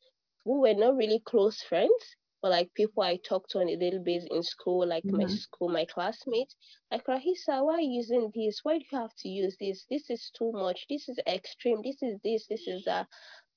who 0.45 0.61
were 0.61 0.73
not 0.73 0.95
really 0.95 1.21
close 1.25 1.61
friends, 1.61 2.15
but 2.41 2.51
like 2.51 2.73
people 2.75 3.03
I 3.03 3.17
talked 3.27 3.51
to 3.51 3.59
on 3.59 3.69
a 3.69 3.75
little 3.75 4.03
bit 4.03 4.23
in 4.29 4.43
school, 4.43 4.85
like 4.85 5.05
my 5.05 5.23
mm-hmm. 5.23 5.35
school, 5.35 5.69
my 5.69 5.85
classmates, 5.85 6.55
like 6.91 7.05
Ra'eesah, 7.05 7.65
why 7.65 7.75
are 7.75 7.81
you 7.81 7.97
using 7.97 8.31
this? 8.35 8.59
Why 8.63 8.77
do 8.77 8.85
you 8.89 8.97
have 8.97 9.15
to 9.19 9.29
use 9.29 9.55
this? 9.59 9.85
This 9.89 10.09
is 10.09 10.31
too 10.37 10.51
much. 10.53 10.85
This 10.89 11.07
is 11.09 11.19
extreme. 11.27 11.81
This 11.83 12.01
is 12.01 12.19
this. 12.23 12.45
This 12.47 12.67
is 12.67 12.83
that. 12.85 13.07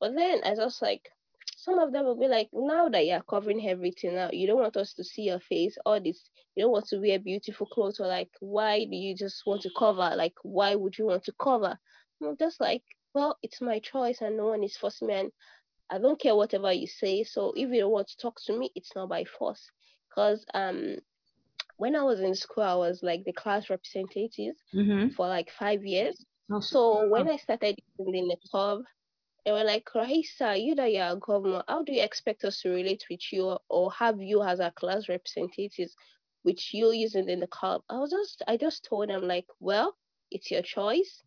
But 0.00 0.14
then 0.14 0.40
I 0.44 0.54
just 0.54 0.82
like 0.82 1.10
some 1.56 1.78
of 1.78 1.92
them 1.92 2.04
will 2.04 2.18
be 2.18 2.28
like, 2.28 2.48
now 2.52 2.88
that 2.88 3.06
you're 3.06 3.22
covering 3.22 3.66
everything 3.68 4.14
now, 4.14 4.30
you 4.32 4.46
don't 4.46 4.60
want 4.60 4.76
us 4.76 4.92
to 4.94 5.04
see 5.04 5.22
your 5.22 5.40
face, 5.40 5.76
all 5.86 6.00
this. 6.00 6.30
You 6.54 6.64
don't 6.64 6.72
want 6.72 6.86
to 6.88 6.98
wear 6.98 7.18
beautiful 7.18 7.66
clothes, 7.66 8.00
or 8.00 8.06
like, 8.06 8.30
why 8.40 8.84
do 8.84 8.96
you 8.96 9.14
just 9.16 9.42
want 9.46 9.62
to 9.62 9.70
cover? 9.76 10.12
Like, 10.16 10.34
why 10.42 10.74
would 10.74 10.98
you 10.98 11.06
want 11.06 11.24
to 11.24 11.32
cover? 11.40 11.78
I'm 12.22 12.36
just 12.36 12.60
like, 12.60 12.82
well, 13.14 13.38
it's 13.42 13.60
my 13.60 13.78
choice, 13.80 14.20
and 14.20 14.36
no 14.36 14.46
one 14.46 14.62
is 14.62 14.76
forcing 14.76 15.08
me. 15.08 15.14
And 15.14 15.32
I 15.90 15.98
don't 15.98 16.20
care 16.20 16.36
whatever 16.36 16.72
you 16.72 16.86
say. 16.86 17.24
So 17.24 17.52
if 17.56 17.70
you 17.70 17.80
don't 17.80 17.92
want 17.92 18.08
to 18.08 18.16
talk 18.18 18.38
to 18.46 18.58
me, 18.58 18.70
it's 18.74 18.94
not 18.94 19.08
by 19.08 19.24
force. 19.24 19.70
Because 20.10 20.44
um, 20.54 20.96
when 21.76 21.96
I 21.96 22.02
was 22.02 22.20
in 22.20 22.34
school, 22.34 22.64
I 22.64 22.74
was 22.74 23.02
like 23.02 23.24
the 23.24 23.32
class 23.32 23.70
representative 23.70 24.54
Mm-hmm. 24.74 25.08
for 25.14 25.26
like 25.28 25.50
five 25.50 25.84
years. 25.84 26.24
Oh, 26.50 26.60
So 26.60 27.08
when. 27.08 27.28
I 27.28 27.36
started 27.36 27.76
in 27.98 28.28
the 28.28 28.36
club, 28.50 28.82
they 29.46 29.52
were 29.52 29.64
like, 29.64 29.88
Ra'eesah, 29.94 30.62
you 30.62 30.74
that 30.74 30.92
you're 30.92 31.06
a 31.06 31.16
governor, 31.16 31.62
how 31.68 31.82
do 31.82 31.94
you 31.94 32.02
expect 32.02 32.44
us 32.44 32.60
to 32.60 32.68
relate 32.68 33.04
with 33.08 33.32
you 33.32 33.56
or 33.70 33.92
have 33.92 34.20
you 34.20 34.42
as 34.42 34.60
our 34.60 34.72
class 34.72 35.08
representatives 35.08 35.94
with 36.44 36.58
you 36.74 36.92
using 36.92 37.30
in 37.30 37.40
the 37.40 37.46
club? 37.46 37.80
I 37.88 37.98
was 37.98 38.10
just, 38.10 38.42
I 38.46 38.58
just 38.58 38.84
told 38.84 39.08
them 39.08 39.22
like, 39.22 39.46
well, 39.60 39.96
it's 40.30 40.50
your 40.50 40.62
choice 40.62 41.22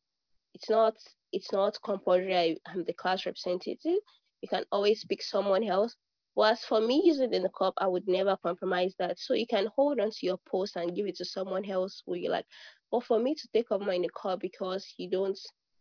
it's 0.54 0.70
not 0.70 0.96
it's 1.32 1.52
not 1.52 1.78
compulsory 1.84 2.36
I, 2.36 2.56
I'm 2.68 2.84
the 2.84 2.94
class 2.94 3.26
representative. 3.26 4.00
You 4.42 4.50
can 4.50 4.66
always 4.72 5.06
pick 5.06 5.22
someone 5.22 5.64
else. 5.64 5.96
But 6.36 6.54
as 6.54 6.64
for 6.64 6.80
me 6.82 7.02
using 7.06 7.34
in 7.34 7.44
the 7.44 7.50
club, 7.50 7.74
I 7.78 7.88
would 7.88 8.08
never 8.08 8.38
compromise 8.38 8.94
that. 9.00 9.20
So 9.20 9.34
you 9.34 9.46
can 9.46 9.68
hold 9.76 10.00
on 10.00 10.10
to 10.10 10.26
your 10.26 10.40
post 10.50 10.76
and 10.76 10.96
give 10.96 11.06
it 11.06 11.18
to 11.18 11.26
someone 11.26 11.70
else 11.70 12.02
who 12.06 12.16
you 12.16 12.30
like. 12.30 12.46
But 12.92 13.04
for 13.04 13.20
me 13.20 13.36
to 13.36 13.48
take 13.54 13.72
off 13.72 13.82
my 13.82 14.00
club 14.16 14.40
because 14.40 14.94
you 14.98 15.10
don't 15.10 15.38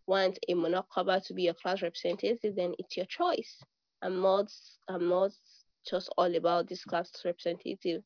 want 0.09 0.39
a 0.49 0.55
munaqaba 0.55 1.25
to 1.27 1.35
be 1.35 1.45
your 1.45 1.55
class 1.55 1.83
representative, 1.83 2.57
then 2.57 2.75
it's 2.79 2.97
your 2.97 3.07
choice. 3.07 3.59
I'm 4.03 4.21
not 4.21 4.51
I'm 4.89 5.09
not 5.09 5.31
just 5.89 6.09
all 6.19 6.35
about 6.35 6.69
this 6.69 6.85
class 6.85 7.11
representative. 7.25 8.03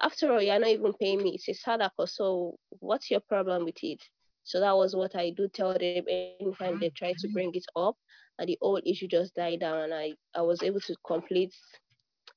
After 0.00 0.32
all, 0.32 0.42
you're 0.42 0.58
not 0.58 0.68
even 0.68 0.92
paying 1.00 1.22
me. 1.22 1.34
It's 1.34 1.48
a 1.48 1.68
sadaqah, 1.68 2.08
so 2.08 2.56
what's 2.80 3.10
your 3.10 3.20
problem 3.20 3.64
with 3.64 3.82
it? 3.82 4.00
So 4.44 4.60
that 4.60 4.76
was 4.76 4.94
what 4.94 5.16
I 5.16 5.30
do 5.30 5.48
tell 5.48 5.72
them 5.72 6.04
anytime 6.08 6.78
they 6.78 6.90
try 6.90 7.14
to 7.18 7.28
bring 7.28 7.50
it 7.54 7.64
up, 7.74 7.96
and 8.38 8.48
the 8.48 8.58
old 8.60 8.82
issue 8.86 9.08
just 9.08 9.34
died 9.34 9.60
down, 9.60 9.78
and 9.84 9.94
I, 9.94 10.12
I 10.34 10.42
was 10.42 10.62
able 10.62 10.80
to 10.80 10.94
complete 11.06 11.54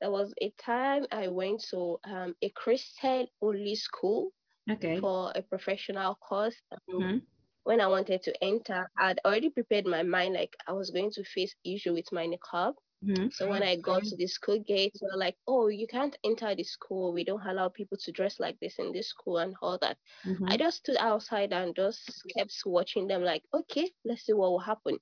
There 0.00 0.10
was 0.10 0.34
a 0.40 0.50
time 0.58 1.06
I 1.12 1.28
went 1.28 1.62
to 1.70 1.98
um, 2.04 2.34
a 2.42 2.48
Christian 2.50 3.26
only 3.40 3.74
school 3.74 4.32
Okay. 4.70 5.00
for 5.00 5.32
a 5.34 5.42
professional 5.42 6.14
course. 6.16 6.56
Mm-hmm. 6.90 7.18
when 7.64 7.80
I 7.80 7.86
wanted 7.88 8.22
to 8.22 8.44
enter, 8.44 8.90
I'd 8.98 9.20
already 9.24 9.50
prepared 9.50 9.86
my 9.86 10.02
mind 10.02 10.34
like 10.34 10.56
I 10.66 10.72
was 10.72 10.90
going 10.90 11.10
to 11.12 11.24
face 11.24 11.54
issue 11.64 11.92
with 11.94 12.12
my 12.12 12.26
niqab. 12.26 12.74
Mm-hmm. 13.04 13.28
So 13.30 13.48
when 13.48 13.62
I 13.62 13.76
got 13.76 14.04
to 14.04 14.16
the 14.16 14.26
school 14.26 14.58
gate, 14.60 14.94
they 15.00 15.06
were 15.12 15.18
like, 15.18 15.36
"Oh, 15.46 15.68
you 15.68 15.86
can't 15.86 16.16
enter 16.24 16.54
the 16.54 16.62
school. 16.64 17.12
We 17.12 17.24
don't 17.24 17.46
allow 17.46 17.68
people 17.68 17.96
to 17.98 18.12
dress 18.12 18.38
like 18.40 18.58
this 18.60 18.78
in 18.78 18.92
this 18.92 19.08
school 19.08 19.38
and 19.38 19.54
all 19.62 19.78
that." 19.78 19.98
Mm-hmm. 20.26 20.52
I 20.52 20.56
just 20.58 20.78
stood 20.78 20.96
outside 20.98 21.52
and 21.52 21.74
just 21.74 22.24
kept 22.36 22.54
watching 22.66 23.08
them, 23.08 23.22
like, 23.22 23.44
"Okay, 23.54 23.92
let's 24.04 24.22
see 24.26 24.32
what 24.34 24.50
will 24.50 24.58
happen." 24.60 24.98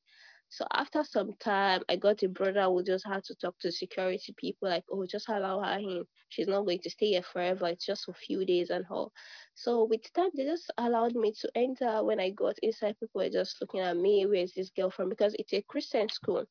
So 0.48 0.66
after 0.72 1.04
some 1.04 1.34
time, 1.34 1.82
I 1.88 1.96
got 1.96 2.22
a 2.22 2.28
brother 2.28 2.64
who 2.64 2.82
just 2.84 3.06
had 3.06 3.24
to 3.24 3.34
talk 3.34 3.58
to 3.60 3.70
security 3.72 4.32
people, 4.36 4.68
like, 4.68 4.84
"Oh, 4.90 5.06
just 5.06 5.28
allow 5.28 5.60
her 5.62 5.78
in. 5.78 6.06
She's 6.28 6.48
not 6.48 6.64
going 6.66 6.80
to 6.80 6.90
stay 6.90 7.08
here 7.10 7.22
forever. 7.22 7.68
It's 7.68 7.86
just 7.86 8.08
a 8.08 8.12
few 8.14 8.44
days 8.44 8.70
and 8.70 8.84
all." 8.90 9.12
So 9.54 9.84
with 9.84 10.12
time, 10.12 10.30
they 10.34 10.44
just 10.44 10.70
allowed 10.78 11.14
me 11.14 11.32
to 11.40 11.50
enter. 11.54 12.04
When 12.04 12.20
I 12.20 12.30
got 12.30 12.58
inside, 12.62 12.98
people 13.00 13.20
were 13.22 13.30
just 13.30 13.60
looking 13.60 13.80
at 13.80 13.96
me. 13.96 14.26
Where 14.26 14.42
is 14.42 14.54
this 14.54 14.70
girl 14.70 14.90
from? 14.90 15.08
Because 15.08 15.34
it's 15.38 15.52
a 15.52 15.62
Christian 15.62 16.08
school. 16.08 16.46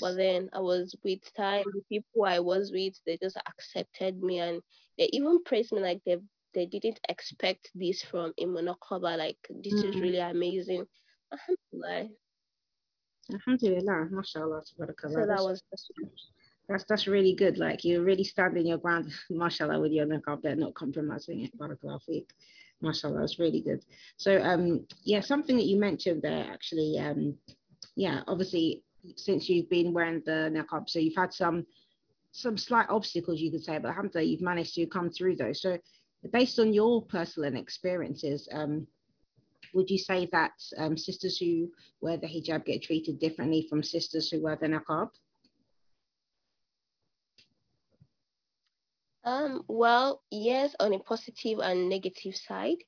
But 0.00 0.16
then 0.16 0.48
I 0.52 0.60
was 0.60 0.94
with 1.04 1.20
time, 1.34 1.64
the 1.72 1.82
people 1.88 2.24
I 2.24 2.40
was 2.40 2.72
with, 2.72 2.94
they 3.06 3.18
just 3.20 3.36
accepted 3.46 4.22
me 4.22 4.38
and 4.38 4.62
they 4.98 5.08
even 5.12 5.42
praised 5.44 5.72
me 5.72 5.80
like 5.80 6.00
they 6.04 6.16
they 6.54 6.66
didn't 6.66 7.00
expect 7.08 7.70
this 7.74 8.02
from 8.02 8.32
a 8.38 8.44
munaqaba. 8.46 9.16
Like 9.18 9.36
this 9.50 9.74
is 9.74 9.96
Mm. 9.96 10.00
really 10.00 10.18
amazing. 10.18 10.86
Alhamdulillah. 11.32 12.08
Alhamdulillah, 13.32 14.08
mashallah. 14.10 14.62
So 14.64 14.74
that 14.78 15.28
That's, 15.28 15.42
was 15.42 15.62
that's 16.68 16.84
that's 16.84 17.06
really 17.06 17.34
good. 17.34 17.58
Like 17.58 17.84
you're 17.84 18.02
really 18.02 18.24
standing 18.24 18.66
your 18.66 18.78
ground, 18.78 19.12
mashallah, 19.30 19.80
with 19.80 19.92
your 19.92 20.06
niqab 20.06 20.42
there, 20.42 20.56
not 20.56 20.74
compromising 20.74 21.44
it. 21.44 21.58
Barakallah 21.58 22.00
fiki. 22.08 22.26
Mashallah, 22.80 23.20
that's 23.20 23.38
really 23.38 23.60
good. 23.60 23.84
So 24.16 24.40
um 24.42 24.86
yeah, 25.04 25.20
something 25.20 25.56
that 25.56 25.66
you 25.66 25.78
mentioned 25.78 26.22
there 26.22 26.46
actually, 26.50 26.98
um, 26.98 27.36
yeah, 27.96 28.22
obviously 28.26 28.82
since 29.16 29.48
you've 29.48 29.70
been 29.70 29.92
wearing 29.92 30.22
the 30.24 30.50
niqab, 30.52 30.88
so 30.88 30.98
you've 30.98 31.16
had 31.16 31.32
some 31.32 31.66
some 32.32 32.56
slight 32.56 32.88
obstacles 32.90 33.40
you 33.40 33.50
could 33.50 33.64
say, 33.64 33.78
but 33.78 33.88
alhamdulillah, 33.88 34.28
you've 34.28 34.42
managed 34.42 34.74
to 34.74 34.86
come 34.86 35.10
through 35.10 35.36
those. 35.36 35.62
So 35.62 35.78
based 36.32 36.58
on 36.58 36.72
your 36.72 37.02
personal 37.02 37.56
experiences, 37.56 38.48
um, 38.52 38.86
would 39.74 39.90
you 39.90 39.98
say 39.98 40.28
that 40.32 40.52
um, 40.76 40.96
sisters 40.96 41.38
who 41.38 41.70
wear 42.00 42.16
the 42.16 42.26
hijab 42.26 42.64
get 42.64 42.82
treated 42.82 43.18
differently 43.18 43.66
from 43.68 43.82
sisters 43.82 44.30
who 44.30 44.42
wear 44.42 44.56
the 44.56 44.66
niqab? 44.66 45.08
um 49.24 49.62
well, 49.68 50.22
yes, 50.30 50.74
on 50.80 50.94
a 50.94 50.98
positive 50.98 51.58
and 51.58 51.88
negative 51.88 52.34
side. 52.36 52.78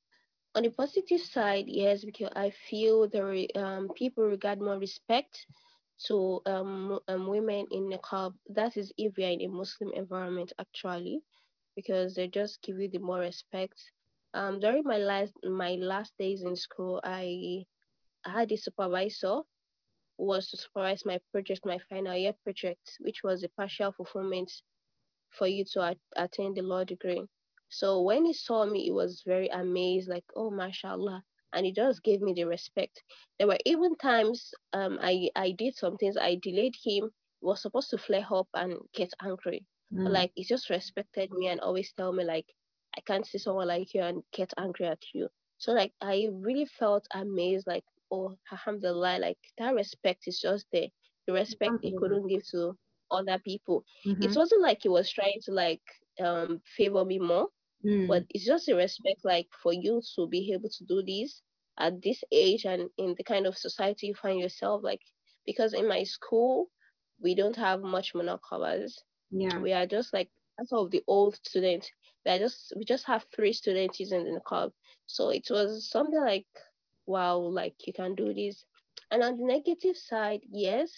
On 0.54 0.62
the 0.62 0.70
positive 0.70 1.20
side, 1.20 1.66
yes, 1.68 2.04
because 2.04 2.32
I 2.34 2.50
feel 2.68 3.08
the 3.08 3.48
um, 3.54 3.88
people 3.94 4.24
regard 4.24 4.60
more 4.60 4.78
respect 4.78 5.46
to 6.06 6.40
um, 6.46 6.98
um, 7.08 7.26
women 7.28 7.66
in 7.70 7.90
niqab. 7.90 8.34
That 8.48 8.76
is 8.76 8.92
if 8.96 9.18
are 9.18 9.22
in 9.22 9.42
a 9.42 9.48
Muslim 9.48 9.92
environment, 9.94 10.52
actually, 10.58 11.22
because 11.76 12.14
they 12.14 12.28
just 12.28 12.62
give 12.62 12.78
you 12.78 12.88
the 12.88 12.98
more 12.98 13.20
respect. 13.20 13.80
Um, 14.32 14.60
during 14.60 14.84
my 14.84 14.98
last 14.98 15.32
my 15.42 15.74
last 15.74 16.12
days 16.18 16.42
in 16.42 16.56
school, 16.56 17.00
I, 17.04 17.64
I 18.24 18.30
had 18.30 18.52
a 18.52 18.56
supervisor 18.56 19.40
who 20.18 20.24
was 20.24 20.48
to 20.50 20.56
supervise 20.56 21.04
my 21.04 21.18
project, 21.32 21.66
my 21.66 21.78
final 21.88 22.16
year 22.16 22.34
project, 22.44 22.96
which 23.00 23.22
was 23.24 23.42
a 23.42 23.48
partial 23.50 23.92
fulfillment 23.92 24.52
for 25.30 25.46
you 25.46 25.64
to 25.72 25.82
at- 25.82 25.98
attain 26.16 26.54
the 26.54 26.62
law 26.62 26.84
degree. 26.84 27.22
So 27.68 28.02
when 28.02 28.24
he 28.24 28.32
saw 28.32 28.66
me, 28.66 28.84
he 28.84 28.90
was 28.90 29.22
very 29.26 29.48
amazed, 29.48 30.08
like, 30.08 30.24
oh, 30.34 30.50
mashallah. 30.50 31.22
And 31.52 31.66
he 31.66 31.72
just 31.72 32.02
gave 32.02 32.20
me 32.20 32.32
the 32.32 32.44
respect. 32.44 33.02
There 33.38 33.48
were 33.48 33.58
even 33.66 33.96
times 33.96 34.52
um, 34.72 34.98
I, 35.02 35.28
I 35.36 35.52
did 35.52 35.76
some 35.76 35.96
things, 35.96 36.16
I 36.16 36.38
delayed 36.42 36.76
him. 36.82 37.10
was 37.40 37.62
supposed 37.62 37.90
to 37.90 37.98
flare 37.98 38.26
up 38.32 38.48
and 38.54 38.76
get 38.94 39.12
angry. 39.22 39.64
Mm. 39.92 40.04
But 40.04 40.12
like 40.12 40.32
he 40.34 40.44
just 40.44 40.70
respected 40.70 41.30
me 41.32 41.48
and 41.48 41.60
always 41.60 41.92
tell 41.96 42.12
me 42.12 42.24
like 42.24 42.46
I 42.96 43.00
can't 43.02 43.26
see 43.26 43.38
someone 43.38 43.68
like 43.68 43.94
you 43.94 44.02
and 44.02 44.22
get 44.32 44.52
angry 44.58 44.86
at 44.86 45.02
you. 45.14 45.28
So 45.58 45.72
like 45.72 45.92
I 46.00 46.28
really 46.32 46.66
felt 46.66 47.06
amazed, 47.14 47.66
like, 47.66 47.84
oh 48.10 48.36
alhamdulillah, 48.50 49.18
like 49.20 49.38
that 49.58 49.74
respect 49.74 50.24
is 50.26 50.40
just 50.40 50.66
there. 50.72 50.88
The 51.26 51.32
respect 51.34 51.74
he 51.82 51.92
couldn't 51.96 52.28
give 52.28 52.46
to 52.50 52.76
other 53.10 53.38
people. 53.44 53.84
Mm-hmm. 54.06 54.22
It 54.22 54.36
wasn't 54.36 54.62
like 54.62 54.78
he 54.82 54.88
was 54.88 55.10
trying 55.10 55.40
to 55.44 55.52
like 55.52 55.82
um 56.22 56.60
favor 56.76 57.04
me 57.04 57.18
more. 57.18 57.48
Mm. 57.84 58.08
But 58.08 58.24
it's 58.30 58.44
just 58.44 58.68
a 58.68 58.74
respect 58.74 59.20
like 59.24 59.48
for 59.62 59.72
you 59.72 60.02
to 60.16 60.26
be 60.28 60.52
able 60.52 60.68
to 60.68 60.84
do 60.84 61.02
this 61.02 61.42
at 61.78 62.02
this 62.02 62.22
age 62.30 62.64
and 62.66 62.90
in 62.98 63.14
the 63.16 63.24
kind 63.24 63.46
of 63.46 63.56
society 63.56 64.08
you 64.08 64.14
find 64.14 64.38
yourself 64.38 64.82
like 64.84 65.00
because 65.46 65.72
in 65.72 65.88
my 65.88 66.02
school 66.04 66.68
we 67.22 67.34
don't 67.34 67.56
have 67.56 67.80
much 67.80 68.12
munaqabas. 68.14 68.92
Yeah. 69.30 69.58
We 69.58 69.72
are 69.72 69.86
just 69.86 70.12
like 70.12 70.28
that's 70.58 70.72
of 70.72 70.90
the 70.90 71.02
old 71.06 71.36
students. 71.36 71.90
We 72.24 72.32
are 72.32 72.38
just 72.38 72.72
we 72.76 72.84
just 72.84 73.06
have 73.06 73.24
three 73.34 73.52
students 73.52 74.00
using 74.00 74.24
the 74.34 74.40
club. 74.40 74.72
So 75.06 75.30
it 75.30 75.46
was 75.50 75.88
something 75.90 76.20
like 76.20 76.46
wow, 77.06 77.38
like 77.38 77.74
you 77.86 77.92
can 77.92 78.14
do 78.14 78.32
this. 78.34 78.64
And 79.10 79.22
on 79.22 79.36
the 79.36 79.44
negative 79.44 79.96
side, 79.96 80.40
yes, 80.50 80.92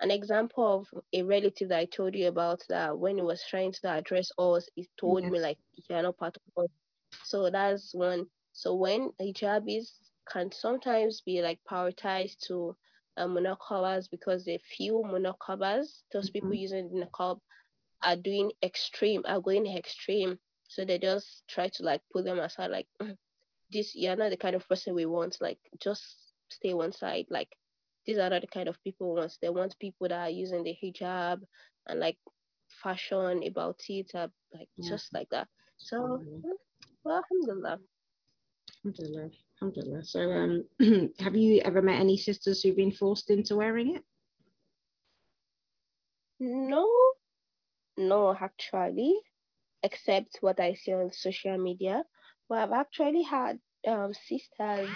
an 0.00 0.10
example 0.10 0.80
of 0.80 1.02
a 1.12 1.22
relative 1.22 1.70
that 1.70 1.78
I 1.78 1.84
told 1.86 2.14
you 2.14 2.28
about 2.28 2.62
that 2.68 2.98
when 2.98 3.16
he 3.16 3.22
was 3.22 3.42
trying 3.48 3.72
to 3.72 3.90
address 3.90 4.30
us, 4.38 4.68
he 4.74 4.88
told 5.00 5.22
yes. 5.22 5.32
me 5.32 5.40
like 5.40 5.58
you're 5.88 6.02
not 6.02 6.18
part 6.18 6.36
of 6.36 6.64
us. 6.64 6.70
So 7.24 7.50
that's 7.50 7.94
one. 7.94 8.26
So 8.52 8.74
when 8.74 9.10
hijabis 9.20 9.92
can 10.30 10.52
sometimes 10.52 11.22
be 11.22 11.40
like 11.40 11.60
prioritized 11.70 12.38
to 12.48 12.76
uh, 13.16 13.26
munaqabas 13.26 14.10
because 14.10 14.44
the 14.44 14.58
few 14.76 15.02
munaqabas, 15.06 16.02
those 16.12 16.26
mm-hmm. 16.26 16.32
people 16.32 16.54
using 16.54 16.90
the 16.90 17.06
niqab 17.06 17.38
are 18.02 18.16
doing 18.16 18.52
extreme, 18.62 19.22
are 19.26 19.40
going 19.40 19.66
extreme. 19.66 20.38
So 20.68 20.84
they 20.84 20.98
just 20.98 21.44
try 21.48 21.68
to 21.68 21.82
like 21.82 22.02
put 22.12 22.24
them 22.24 22.38
aside, 22.38 22.70
like 22.70 22.86
this. 23.70 23.94
You're 23.94 24.16
not 24.16 24.30
the 24.30 24.36
kind 24.36 24.56
of 24.56 24.68
person 24.68 24.94
we 24.94 25.06
want. 25.06 25.38
Like 25.40 25.58
just 25.80 26.04
stay 26.50 26.74
one 26.74 26.92
side. 26.92 27.26
Like 27.30 27.48
these 28.06 28.18
are 28.18 28.30
not 28.30 28.40
the 28.40 28.46
kind 28.46 28.68
of 28.68 28.82
people 28.82 29.12
we 29.14 29.20
want. 29.20 29.36
They 29.42 29.48
want 29.48 29.78
people 29.78 30.08
that 30.08 30.18
are 30.18 30.30
using 30.30 30.62
the 30.62 30.76
hijab 30.82 31.40
and 31.88 32.00
like 32.00 32.18
fashion 32.82 33.42
about 33.46 33.80
it, 33.88 34.10
uh, 34.14 34.28
like 34.54 34.68
yeah. 34.76 34.90
just 34.90 35.12
like 35.12 35.28
that. 35.30 35.48
So, 35.76 35.96
mm-hmm. 35.96 36.50
well, 37.04 37.22
alhamdulillah. 37.22 37.78
Alhamdulillah. 38.84 39.30
Alhamdulillah. 39.60 40.04
So, 40.04 40.20
um, 40.30 40.64
have 41.18 41.34
you 41.34 41.60
ever 41.64 41.82
met 41.82 42.00
any 42.00 42.16
sisters 42.16 42.62
who've 42.62 42.76
been 42.76 42.92
forced 42.92 43.30
into 43.30 43.56
wearing 43.56 43.96
it? 43.96 44.02
No, 46.38 46.88
no, 47.96 48.36
actually, 48.38 49.18
except 49.82 50.38
what 50.40 50.60
I 50.60 50.74
see 50.74 50.92
on 50.92 51.10
social 51.12 51.56
media. 51.56 52.04
But 52.48 52.58
I've 52.58 52.72
actually 52.72 53.22
had 53.22 53.58
um, 53.86 54.12
sisters 54.14 54.88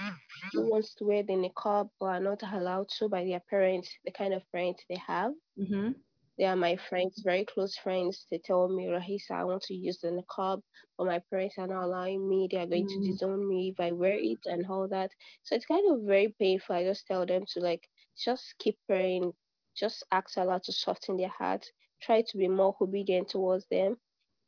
who 0.53 0.70
wants 0.70 0.94
to 0.96 1.05
wear 1.05 1.22
the 1.22 1.33
niqab 1.33 1.88
but 1.98 2.07
are 2.07 2.20
not 2.20 2.42
allowed 2.42 2.88
to 2.98 3.09
by 3.09 3.24
their 3.24 3.42
parents, 3.48 3.90
the 4.05 4.11
kind 4.11 4.35
of 4.35 4.42
parents 4.53 4.83
they 4.88 5.00
have. 5.07 5.33
Mm-hmm. 5.59 5.90
They 6.38 6.46
are 6.46 6.57
my 6.57 6.76
friends, 6.88 7.20
very 7.22 7.44
close 7.44 7.76
friends. 7.76 8.26
They 8.31 8.38
tell 8.38 8.66
me, 8.68 8.87
Ra'eesah, 8.87 9.33
I 9.33 9.44
want 9.44 9.62
to 9.64 9.74
use 9.74 9.98
the 9.98 10.09
niqab, 10.09 10.62
but 10.96 11.07
my 11.07 11.20
parents 11.31 11.57
are 11.59 11.66
not 11.66 11.85
allowing 11.85 12.26
me. 12.26 12.48
They 12.50 12.57
are 12.57 12.66
going 12.66 12.87
mm. 12.87 12.88
to 12.88 13.11
disown 13.11 13.46
me 13.46 13.74
if 13.74 13.81
I 13.81 13.92
wear 13.92 14.16
it 14.18 14.38
and 14.46 14.66
all 14.66 14.88
that. 14.88 15.11
So 15.42 15.55
it's 15.55 15.66
kind 15.66 15.92
of 15.92 16.07
very 16.07 16.35
painful. 16.38 16.76
I 16.76 16.85
just 16.85 17.07
tell 17.07 17.26
them 17.26 17.44
to 17.53 17.61
like 17.61 17.87
just 18.16 18.55
keep 18.59 18.79
praying, 18.88 19.33
just 19.76 20.03
ask 20.11 20.38
Allah 20.38 20.61
to 20.64 20.72
soften 20.72 21.18
their 21.18 21.29
hearts, 21.29 21.70
try 22.03 22.22
to 22.22 22.38
be 22.38 22.48
more 22.48 22.74
obedient 22.81 23.29
towards 23.29 23.66
them, 23.70 23.98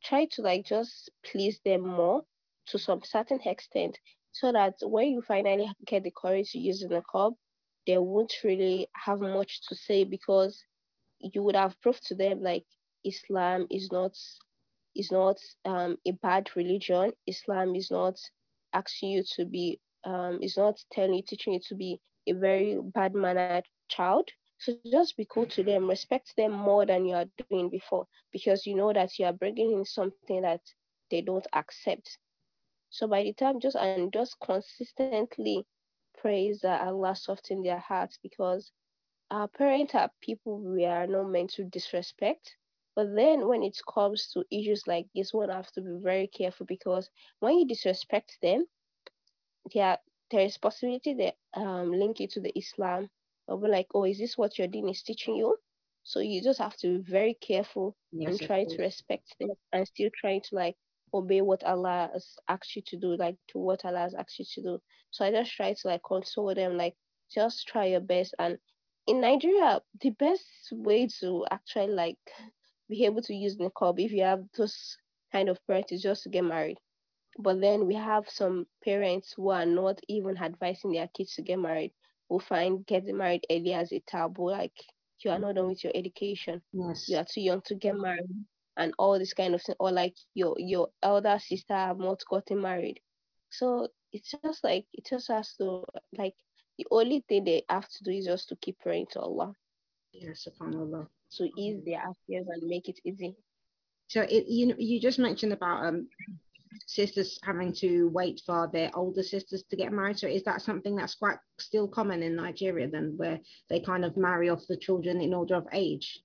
try 0.03 0.25
to 0.31 0.41
like 0.41 0.65
just 0.65 1.11
please 1.23 1.59
them 1.63 1.81
more 1.81 2.23
to 2.67 2.79
some 2.79 3.01
certain 3.03 3.39
extent, 3.45 3.99
so 4.33 4.51
that 4.51 4.75
when 4.81 5.09
you 5.09 5.21
finally 5.21 5.71
get 5.85 6.03
the 6.03 6.11
courage 6.11 6.51
to 6.51 6.59
use 6.59 6.81
the 6.81 6.87
niqab, 6.89 7.33
they 7.87 7.97
won't 7.97 8.33
really 8.43 8.87
have 8.93 9.19
much 9.21 9.61
to 9.67 9.75
say 9.75 10.03
because 10.03 10.63
you 11.19 11.43
would 11.43 11.55
have 11.55 11.79
proved 11.81 12.05
to 12.07 12.15
them 12.15 12.41
like 12.41 12.65
Islam 13.05 13.67
is 13.71 13.91
not 13.91 14.15
is 14.95 15.11
not 15.11 15.37
um, 15.65 15.97
a 16.05 16.11
bad 16.11 16.49
religion. 16.55 17.11
Islam 17.27 17.75
is 17.75 17.91
not 17.91 18.19
asking 18.73 19.11
you 19.11 19.23
to 19.35 19.45
be 19.45 19.79
um, 20.05 20.39
is 20.41 20.57
not 20.57 20.79
telling 20.91 21.15
you 21.15 21.23
teaching 21.27 21.53
you 21.53 21.59
to 21.67 21.75
be 21.75 21.99
a 22.27 22.33
very 22.33 22.79
bad 22.93 23.15
mannered 23.15 23.65
child. 23.89 24.29
So 24.59 24.73
just 24.89 25.17
be 25.17 25.27
cool 25.29 25.45
to 25.47 25.63
them, 25.63 25.89
respect 25.89 26.33
them 26.37 26.51
more 26.51 26.85
than 26.85 27.05
you 27.05 27.15
are 27.15 27.25
doing 27.49 27.69
before, 27.69 28.07
because 28.31 28.65
you 28.65 28.75
know 28.75 28.93
that 28.93 29.19
you 29.19 29.25
are 29.25 29.33
bringing 29.33 29.73
in 29.73 29.85
something 29.85 30.41
that 30.41 30.61
they 31.11 31.21
don't 31.21 31.45
accept. 31.53 32.17
So 32.93 33.09
by 33.09 33.29
the 33.29 33.41
time 33.43 33.69
just 33.69 33.85
and 33.87 34.13
just 34.13 34.41
consistently 34.41 35.65
praise 36.13 36.61
that 36.61 36.81
Allah 36.81 37.15
soften 37.15 37.61
their 37.63 37.79
hearts 37.79 38.17
because 38.17 38.71
our 39.29 39.47
parents 39.47 39.93
are 39.95 40.11
people 40.21 40.59
we 40.59 40.85
are 40.85 41.07
not 41.07 41.29
meant 41.29 41.51
to 41.51 41.63
disrespect. 41.65 42.57
But 42.95 43.15
then 43.15 43.47
when 43.47 43.63
it 43.63 43.79
comes 43.93 44.31
to 44.33 44.45
issues 44.51 44.87
like 44.87 45.07
this, 45.13 45.33
one 45.33 45.49
have 45.49 45.71
to 45.73 45.81
be 45.81 45.97
very 46.01 46.27
careful 46.27 46.65
because 46.65 47.09
when 47.39 47.57
you 47.59 47.67
disrespect 47.67 48.39
them, 48.41 48.67
there 49.73 49.99
there 50.31 50.41
is 50.41 50.57
possibility 50.57 51.13
they 51.13 51.33
um 51.53 51.91
link 51.91 52.19
it 52.21 52.31
to 52.31 52.39
the 52.41 52.57
Islam 52.57 53.09
or 53.47 53.59
be 53.59 53.67
like, 53.67 53.87
oh, 53.93 54.05
is 54.05 54.19
this 54.19 54.37
what 54.37 54.57
your 54.57 54.67
deen 54.67 54.89
is 54.89 55.03
teaching 55.03 55.35
you? 55.35 55.57
So 56.03 56.19
you 56.19 56.41
just 56.41 56.59
have 56.59 56.77
to 56.77 56.99
be 56.99 57.11
very 57.11 57.33
careful 57.35 57.97
yes, 58.11 58.25
and 58.25 58.39
try 58.41 58.65
to 58.65 58.81
respect 58.81 59.37
them 59.39 59.51
and 59.71 59.87
still 59.87 60.09
trying 60.15 60.41
to 60.41 60.55
like 60.55 60.77
obey 61.13 61.41
what 61.41 61.63
Allah 61.63 62.09
has 62.13 62.35
asked 62.47 62.75
you 62.75 62.81
to 62.87 62.97
do, 62.97 63.15
like 63.15 63.37
to 63.49 63.59
what 63.59 63.85
Allah 63.85 63.99
has 63.99 64.13
asked 64.13 64.39
you 64.39 64.45
to 64.55 64.61
do. 64.61 64.79
So 65.11 65.25
I 65.25 65.31
just 65.31 65.51
try 65.51 65.73
to 65.73 65.87
like 65.87 66.01
console 66.03 66.53
them, 66.55 66.77
like 66.77 66.95
just 67.33 67.67
try 67.67 67.85
your 67.85 68.01
best 68.01 68.33
and 68.39 68.57
in 69.07 69.21
Nigeria, 69.21 69.81
the 70.01 70.11
best 70.11 70.45
way 70.71 71.07
to 71.19 71.45
actually 71.51 71.93
like 71.93 72.17
be 72.89 73.05
able 73.05 73.21
to 73.23 73.33
use 73.33 73.57
niqab 73.57 73.99
if 73.99 74.11
you 74.11 74.23
have 74.23 74.43
those 74.57 74.97
kind 75.31 75.49
of 75.49 75.59
parents 75.67 75.91
is 75.91 76.01
just 76.01 76.23
to 76.23 76.29
get 76.29 76.43
married. 76.43 76.77
But 77.39 77.59
then 77.61 77.87
we 77.87 77.95
have 77.95 78.29
some 78.29 78.65
parents 78.83 79.33
who 79.35 79.49
are 79.49 79.65
not 79.65 79.99
even 80.07 80.37
advising 80.37 80.93
their 80.93 81.09
kids 81.15 81.35
to 81.35 81.41
get 81.41 81.59
married, 81.59 81.91
who 82.29 82.39
find 82.39 82.85
getting 82.85 83.17
married 83.17 83.45
early 83.49 83.73
as 83.73 83.91
a 83.91 84.01
taboo, 84.07 84.51
like 84.51 84.73
you 85.23 85.31
are 85.31 85.39
not 85.39 85.55
done 85.55 85.69
with 85.69 85.83
your 85.83 85.93
education. 85.95 86.61
Yes. 86.71 87.09
You 87.09 87.17
are 87.17 87.25
too 87.25 87.41
young 87.41 87.61
to 87.65 87.75
get 87.75 87.95
married 87.95 88.29
and 88.77 88.93
all 88.97 89.19
this 89.19 89.33
kind 89.33 89.55
of 89.55 89.61
thing. 89.61 89.75
Or 89.79 89.91
like 89.91 90.15
your 90.33 90.55
your 90.57 90.89
elder 91.01 91.39
sister 91.39 91.73
have 91.73 91.99
not 91.99 92.21
gotten 92.29 92.61
married. 92.61 92.99
So 93.49 93.87
it's 94.11 94.33
just 94.43 94.63
like 94.63 94.85
it 94.93 95.05
just 95.09 95.27
has 95.29 95.55
to 95.57 95.83
like 96.17 96.33
the 96.77 96.85
only 96.91 97.23
thing 97.27 97.43
they 97.43 97.63
have 97.69 97.87
to 97.87 98.03
do 98.03 98.11
is 98.11 98.25
just 98.25 98.49
to 98.49 98.55
keep 98.55 98.79
praying 98.79 99.07
to 99.11 99.19
Allah. 99.19 99.53
Yes, 100.11 100.47
subhanAllah. 100.47 101.07
To 101.37 101.49
ease 101.57 101.83
their 101.85 101.99
affairs 101.99 102.47
and 102.47 102.63
make 102.63 102.89
it 102.89 102.99
easy. 103.03 103.35
So 104.07 104.21
it 104.21 104.45
you 104.47 104.67
know 104.67 104.75
you 104.77 104.99
just 104.99 105.19
mentioned 105.19 105.53
about 105.53 105.85
um 105.85 106.07
sisters 106.87 107.39
having 107.43 107.73
to 107.73 108.09
wait 108.09 108.41
for 108.45 108.69
their 108.71 108.89
older 108.95 109.23
sisters 109.23 109.63
to 109.69 109.75
get 109.75 109.91
married. 109.91 110.17
So 110.17 110.27
is 110.27 110.43
that 110.43 110.61
something 110.61 110.95
that's 110.95 111.15
quite 111.15 111.37
still 111.59 111.87
common 111.87 112.23
in 112.23 112.35
Nigeria 112.35 112.87
then 112.87 113.13
where 113.15 113.39
they 113.69 113.79
kind 113.79 114.05
of 114.05 114.17
marry 114.17 114.49
off 114.49 114.67
the 114.67 114.77
children 114.77 115.21
in 115.21 115.33
order 115.33 115.55
of 115.55 115.67
age? 115.71 116.19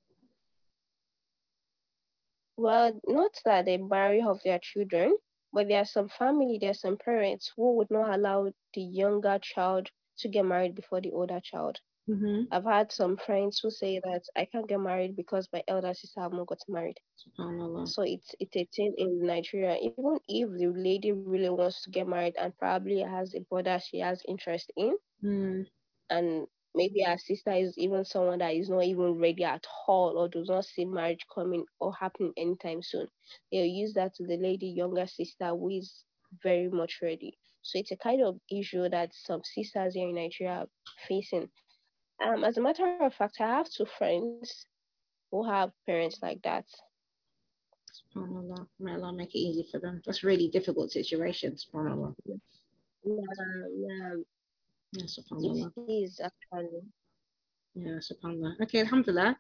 Well, 2.59 3.01
not 3.07 3.41
that 3.47 3.65
they 3.65 3.79
marry 3.79 4.21
off 4.21 4.43
their 4.43 4.59
children, 4.59 5.17
but 5.53 5.69
there 5.69 5.81
are 5.81 5.87
some 5.87 6.09
family, 6.09 6.59
there 6.61 6.71
are 6.71 6.75
some 6.75 6.99
parents 6.99 7.53
who 7.57 7.77
would 7.77 7.91
not 7.91 8.13
allow 8.15 8.53
the 8.75 8.83
younger 8.83 9.39
child 9.39 9.91
to 10.19 10.29
get 10.29 10.45
married 10.45 10.75
before 10.75 11.01
the 11.01 11.13
older 11.13 11.41
child. 11.41 11.81
Mm-hmm. 12.09 12.45
I've 12.51 12.65
had 12.65 12.93
some 12.93 13.17
friends 13.17 13.61
who 13.61 13.71
say 13.71 14.01
that 14.01 14.25
I 14.37 14.47
can't 14.47 14.69
get 14.69 14.81
married 14.81 15.17
because 15.17 15.49
my 15.53 15.63
elder 15.69 15.95
sister 15.95 16.21
have 16.21 16.33
not 16.33 16.49
got 16.49 16.61
married. 16.69 16.99
So 17.87 18.03
it's 18.03 18.35
it's 18.41 18.57
a 18.57 18.65
thing 18.75 18.95
in 18.99 19.27
Nigeria. 19.27 19.77
Even 19.81 20.19
if 20.29 20.51
the 20.59 20.67
lady 20.69 21.13
really 21.13 21.51
wants 21.51 21.83
to 21.85 21.91
get 21.91 22.09
married 22.09 22.35
and 22.39 22.57
probably 22.59 23.01
has 23.01 23.35
a 23.35 23.41
brother 23.41 23.79
she 23.79 23.99
has 24.01 24.23
interest 24.27 24.73
in, 24.77 24.97
mm. 25.23 25.67
and 26.11 26.47
maybe 26.79 27.03
her 27.03 27.19
sister 27.19 27.53
is 27.53 27.77
even 27.77 28.05
someone 28.05 28.39
that 28.39 28.55
is 28.55 28.71
not 28.71 28.85
even 28.85 29.19
ready 29.19 29.43
at 29.45 29.67
all 29.89 30.17
or 30.17 30.29
does 30.29 30.49
not 30.49 30.65
see 30.65 30.85
marriage 30.85 31.27
coming 31.35 31.65
or 31.81 31.93
happening 31.93 32.33
anytime 32.37 32.81
soon, 32.83 33.09
they'll 33.51 33.65
use 33.83 33.93
that 33.95 34.15
to 34.15 34.25
the 34.25 34.37
lady 34.37 34.69
younger 34.69 35.07
sister 35.07 35.49
who 35.49 35.69
is 35.71 36.05
very 36.43 36.69
much 36.69 37.01
ready. 37.03 37.37
So 37.63 37.81
it's 37.81 37.91
a 37.91 37.97
kind 37.97 38.23
of 38.23 38.39
issue 38.51 38.89
that 38.89 39.11
some 39.13 39.43
sisters 39.45 39.95
here 39.95 40.09
in 40.09 40.15
Nigeria 40.15 40.61
are 40.61 40.67
facing. 41.09 41.49
Um, 42.25 42.45
as 42.45 42.57
a 42.57 42.61
matter 42.61 42.97
of 43.01 43.13
fact, 43.13 43.41
I 43.41 43.49
have 43.49 43.69
two 43.69 43.87
friends 43.99 44.67
who 45.33 45.49
have 45.49 45.73
parents 45.85 46.19
like 46.23 46.41
that. 46.43 46.65
SubhanAllah. 47.99 48.67
May 48.79 48.93
Allah 48.95 49.13
make 49.13 49.35
it 49.35 49.39
easy 49.39 49.67
for 49.71 49.81
them. 49.81 50.01
That's 50.07 50.23
really 50.23 50.49
difficult 50.49 50.93
situations, 50.93 51.67
SubhanAllah. 51.67 52.15
Yeah, 53.05 53.15
yeah. 53.77 54.15
Yeah, 54.93 55.05
subhanAllah. 55.05 55.73
It 55.77 55.93
is 55.93 56.21
actually. 56.21 56.83
Yeah, 57.75 57.99
subhanAllah. 58.01 58.61
Okay, 58.63 58.81
alhamdulillah. 58.81 59.37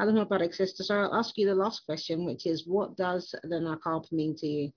Allahumma 0.00 0.28
barik, 0.28 0.54
sister. 0.54 0.82
So 0.84 0.94
I'll 0.94 1.14
ask 1.14 1.36
you 1.36 1.46
the 1.46 1.54
last 1.54 1.84
question, 1.84 2.24
which 2.24 2.46
is 2.46 2.66
what 2.66 2.96
does 2.96 3.34
the 3.42 3.56
niqab 3.56 4.10
mean 4.12 4.34
to 4.36 4.46
you? 4.46 4.72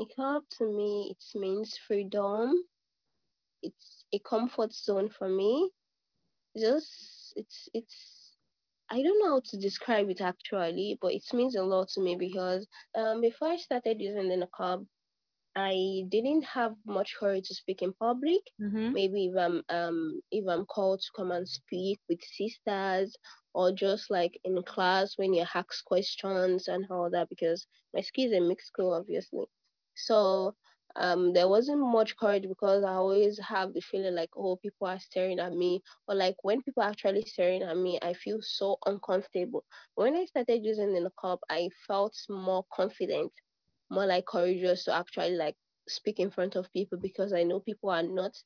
Niqab 0.00 0.42
to 0.58 0.64
me, 0.66 1.14
it 1.14 1.38
means 1.38 1.78
freedom. 1.86 2.52
It's 3.62 4.04
a 4.12 4.18
comfort 4.18 4.72
zone 4.74 5.08
for 5.08 5.28
me. 5.28 5.70
Just, 6.58 7.32
it's, 7.36 7.68
it's, 7.72 8.34
I 8.90 9.02
don't 9.02 9.18
know 9.20 9.34
how 9.34 9.42
to 9.50 9.56
describe 9.56 10.10
it 10.10 10.20
actually, 10.20 10.98
but 11.00 11.12
it 11.14 11.24
means 11.32 11.54
a 11.56 11.62
lot 11.62 11.88
to 11.90 12.02
me 12.02 12.16
because 12.16 12.66
um, 12.98 13.20
before 13.20 13.48
I 13.48 13.56
started 13.56 14.00
using 14.00 14.28
the 14.28 14.46
niqab, 14.46 14.84
I 15.56 16.04
didn't 16.08 16.44
have 16.44 16.76
much 16.86 17.16
courage 17.18 17.48
to 17.48 17.54
speak 17.54 17.82
in 17.82 17.92
public. 17.94 18.42
Mm-hmm. 18.60 18.92
Maybe 18.92 19.26
if 19.26 19.36
I'm 19.36 19.62
um 19.68 20.20
if 20.30 20.46
I'm 20.48 20.64
called 20.66 21.00
to 21.00 21.10
come 21.16 21.30
and 21.32 21.48
speak 21.48 22.00
with 22.08 22.22
sisters 22.22 23.16
or 23.54 23.72
just 23.72 24.10
like 24.10 24.38
in 24.44 24.62
class 24.62 25.18
when 25.18 25.34
you 25.34 25.44
ask 25.54 25.84
questions 25.84 26.68
and 26.68 26.86
all 26.90 27.10
that 27.10 27.28
because 27.28 27.66
my 27.94 28.00
school 28.00 28.24
is 28.26 28.32
a 28.32 28.40
mixed 28.40 28.68
school 28.68 28.92
obviously. 28.94 29.46
So 29.94 30.54
um 30.96 31.32
there 31.32 31.48
wasn't 31.48 31.80
much 31.80 32.16
courage 32.16 32.46
because 32.48 32.84
I 32.84 32.94
always 32.94 33.38
have 33.38 33.72
the 33.74 33.80
feeling 33.80 34.14
like 34.14 34.30
oh 34.36 34.56
people 34.56 34.86
are 34.88 34.98
staring 35.00 35.38
at 35.40 35.52
me 35.52 35.82
or 36.08 36.14
like 36.14 36.36
when 36.42 36.62
people 36.62 36.82
are 36.82 36.90
actually 36.90 37.22
staring 37.22 37.62
at 37.62 37.76
me 37.76 37.98
I 38.02 38.14
feel 38.14 38.38
so 38.42 38.78
uncomfortable. 38.86 39.64
When 39.94 40.14
I 40.16 40.24
started 40.26 40.64
using 40.64 40.92
the 40.94 41.00
niqab 41.10 41.38
I 41.50 41.70
felt 41.86 42.16
more 42.28 42.64
confident 42.72 43.32
more 43.92 44.06
like 44.06 44.26
courageous 44.26 44.84
to 44.86 44.94
actually 44.94 45.36
like 45.36 45.56
speak 45.88 46.20
in 46.20 46.30
front 46.30 46.56
of 46.56 46.72
people 46.72 46.98
because 46.98 47.32
I 47.34 47.44
know 47.44 47.60
people 47.60 47.90
are 47.90 48.02
not 48.04 48.36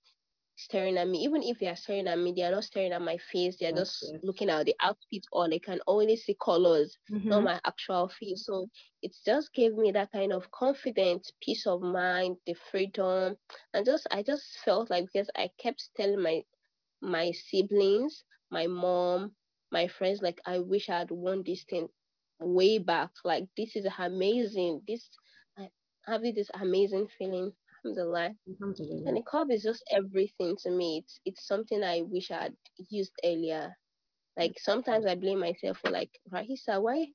staring 0.56 0.98
at 0.98 1.08
me. 1.08 1.24
Even 1.24 1.42
if 1.42 1.58
they 1.60 1.68
are 1.68 1.76
staring 1.76 2.08
at 2.08 2.18
me, 2.18 2.32
they 2.36 2.42
are 2.42 2.52
not 2.52 2.64
staring 2.64 2.92
at 2.92 3.02
my 3.02 3.18
face. 3.18 3.58
They 3.58 3.66
are 3.66 3.72
Yes, 3.72 3.88
just 3.88 4.14
yes. 4.14 4.22
looking 4.22 4.50
at 4.50 4.66
the 4.66 4.76
outfit 4.80 5.24
or 5.32 5.48
they 5.48 5.58
can 5.60 5.80
only 5.86 6.16
see 6.16 6.36
colors, 6.42 6.98
Mhm. 7.10 7.30
not 7.30 7.44
my 7.44 7.60
actual 7.64 8.08
face. 8.08 8.46
So 8.46 8.68
it 9.02 9.16
just 9.24 9.52
gave 9.54 9.74
me 9.74 9.92
that 9.92 10.12
kind 10.12 10.32
of 10.32 10.50
confidence, 10.52 11.32
peace 11.42 11.66
of 11.66 11.82
mind, 11.82 12.38
the 12.46 12.54
freedom, 12.54 13.36
and 13.74 13.86
just 13.86 14.06
I 14.10 14.22
just 14.22 14.58
felt 14.64 14.90
like 14.90 15.06
because 15.12 15.30
I 15.36 15.50
kept 15.58 15.90
telling 15.96 16.22
my 16.22 16.42
my 17.00 17.32
siblings, 17.32 18.24
my 18.50 18.66
mom, 18.66 19.36
my 19.70 19.88
friends, 19.88 20.22
like 20.22 20.40
I 20.46 20.58
wish 20.60 20.88
I 20.90 20.98
had 20.98 21.10
won 21.10 21.42
this 21.44 21.64
thing 21.64 21.88
way 22.40 22.78
back. 22.78 23.10
Like 23.24 23.48
this 23.56 23.76
is 23.76 23.86
amazing. 23.98 24.82
This 24.86 25.08
having 26.06 26.34
this 26.34 26.50
amazing 26.60 27.08
feeling. 27.18 27.52
Alhamdulillah. 27.84 28.34
Alhamdulillah. 28.48 29.08
And 29.08 29.16
the 29.16 29.22
niqab 29.22 29.52
is 29.52 29.62
just 29.62 29.84
everything 29.90 30.56
to 30.62 30.70
me. 30.70 30.98
It's 31.04 31.20
it's 31.24 31.46
something 31.46 31.82
I 31.82 32.02
wish 32.02 32.30
I 32.30 32.42
had 32.44 32.56
used 32.90 33.12
earlier. 33.24 33.76
Like 34.36 34.58
sometimes 34.58 35.06
I 35.06 35.14
blame 35.14 35.40
myself 35.40 35.78
for 35.78 35.90
like 35.90 36.10
Ra'eesah, 36.32 36.82
why 36.82 37.06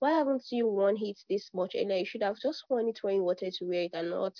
why 0.00 0.10
haven't 0.12 0.44
you 0.50 0.68
worn 0.68 0.96
it 1.00 1.18
this 1.30 1.50
much 1.54 1.74
earlier? 1.76 1.98
You 1.98 2.04
should 2.04 2.22
have 2.22 2.38
just 2.38 2.64
worn 2.68 2.88
it 2.88 2.98
when 3.02 3.16
you 3.16 3.24
wanted 3.24 3.54
to 3.54 3.64
wear 3.64 3.82
it 3.84 3.92
and 3.94 4.10
not 4.10 4.34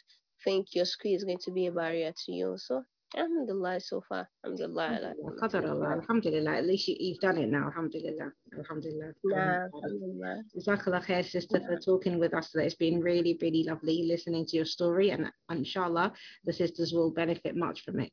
think 0.44 0.74
your 0.74 0.84
school 0.84 1.14
is 1.14 1.24
going 1.24 1.38
to 1.38 1.52
be 1.52 1.66
a 1.66 1.72
barrier 1.72 2.12
to 2.12 2.32
you. 2.32 2.56
So 2.58 2.84
Alhamdulillah 3.16 3.81
so 3.81 4.03
far. 4.09 4.29
Alhamdulillah. 4.44 5.14
Alhamdulillah. 5.40 5.92
Alhamdulillah. 6.03 6.55
At 6.57 6.66
least 6.66 6.88
you, 6.88 6.96
you've 6.98 7.20
done 7.20 7.38
it 7.38 7.48
now. 7.48 7.66
Alhamdulillah. 7.66 8.33
Alhamdulillah. 8.59 9.12
Nah, 9.24 9.68
Alhamdulillah. 9.72 10.42
Jazakallah 10.57 11.05
khair, 11.05 11.24
sister, 11.24 11.61
for 11.61 11.79
talking 11.79 12.18
with 12.18 12.35
us 12.35 12.50
today. 12.50 12.66
It's 12.66 12.74
been 12.74 13.00
really, 13.00 13.38
really 13.40 13.64
lovely 13.64 14.05
listening 14.09 14.46
to 14.46 14.57
your 14.57 14.64
story, 14.64 15.11
and 15.11 15.31
inshallah, 15.48 16.12
the 16.44 16.53
sisters 16.53 16.92
will 16.92 17.11
benefit 17.12 17.57
much 17.57 17.85
from 17.85 18.00
it. 18.00 18.12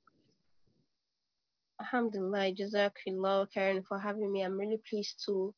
Alhamdulillah, 1.79 2.53
Jazakallah 2.53 3.47
khairan 3.55 3.83
for 3.87 3.97
having 3.97 4.31
me. 4.31 4.43
I'm 4.43 4.57
really 4.57 4.81
pleased 4.87 5.23
to 5.25 5.53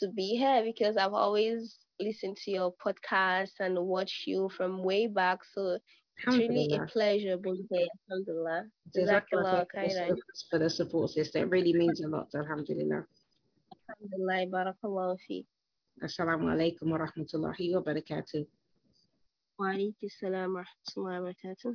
to 0.00 0.08
be 0.08 0.36
here 0.36 0.62
because 0.64 0.96
I've 0.96 1.12
always 1.12 1.78
listened 2.00 2.36
to 2.38 2.50
your 2.50 2.74
podcast 2.84 3.60
and 3.60 3.78
watched 3.78 4.26
you 4.26 4.48
from 4.56 4.82
way 4.82 5.06
back. 5.06 5.40
So 5.54 5.78
really 6.26 6.74
a 6.74 6.86
pleasure 6.86 7.36
being 7.36 7.66
here. 7.70 7.86
Alhamdulillah. 8.10 8.62
Jazakallah 8.96 9.22
Jazakallah 9.32 9.66
for 9.66 9.66
the- 9.66 9.78
khairan. 9.78 10.18
for 10.50 10.58
the 10.58 10.70
support, 10.70 11.10
sister. 11.10 11.38
It 11.40 11.50
really 11.50 11.72
means 11.72 12.00
a 12.00 12.08
lot. 12.08 12.28
Alhamdulillah. 12.34 13.04
Alhamdulillah. 13.88 14.46
Barakallahu 14.50 15.18
fi. 15.26 15.46
Assalamu 16.02 16.48
alaikum 16.50 16.90
wa 16.90 16.98
rahmatullahi 16.98 17.74
wa 17.74 17.82
barakatuh. 17.82 18.46
Wa 19.58 19.66
alaikum 19.66 20.08
salam 20.10 20.54
wa 20.54 20.62
rahmatullahi 20.64 21.22
wa 21.22 21.32
barakatuh. 21.32 21.74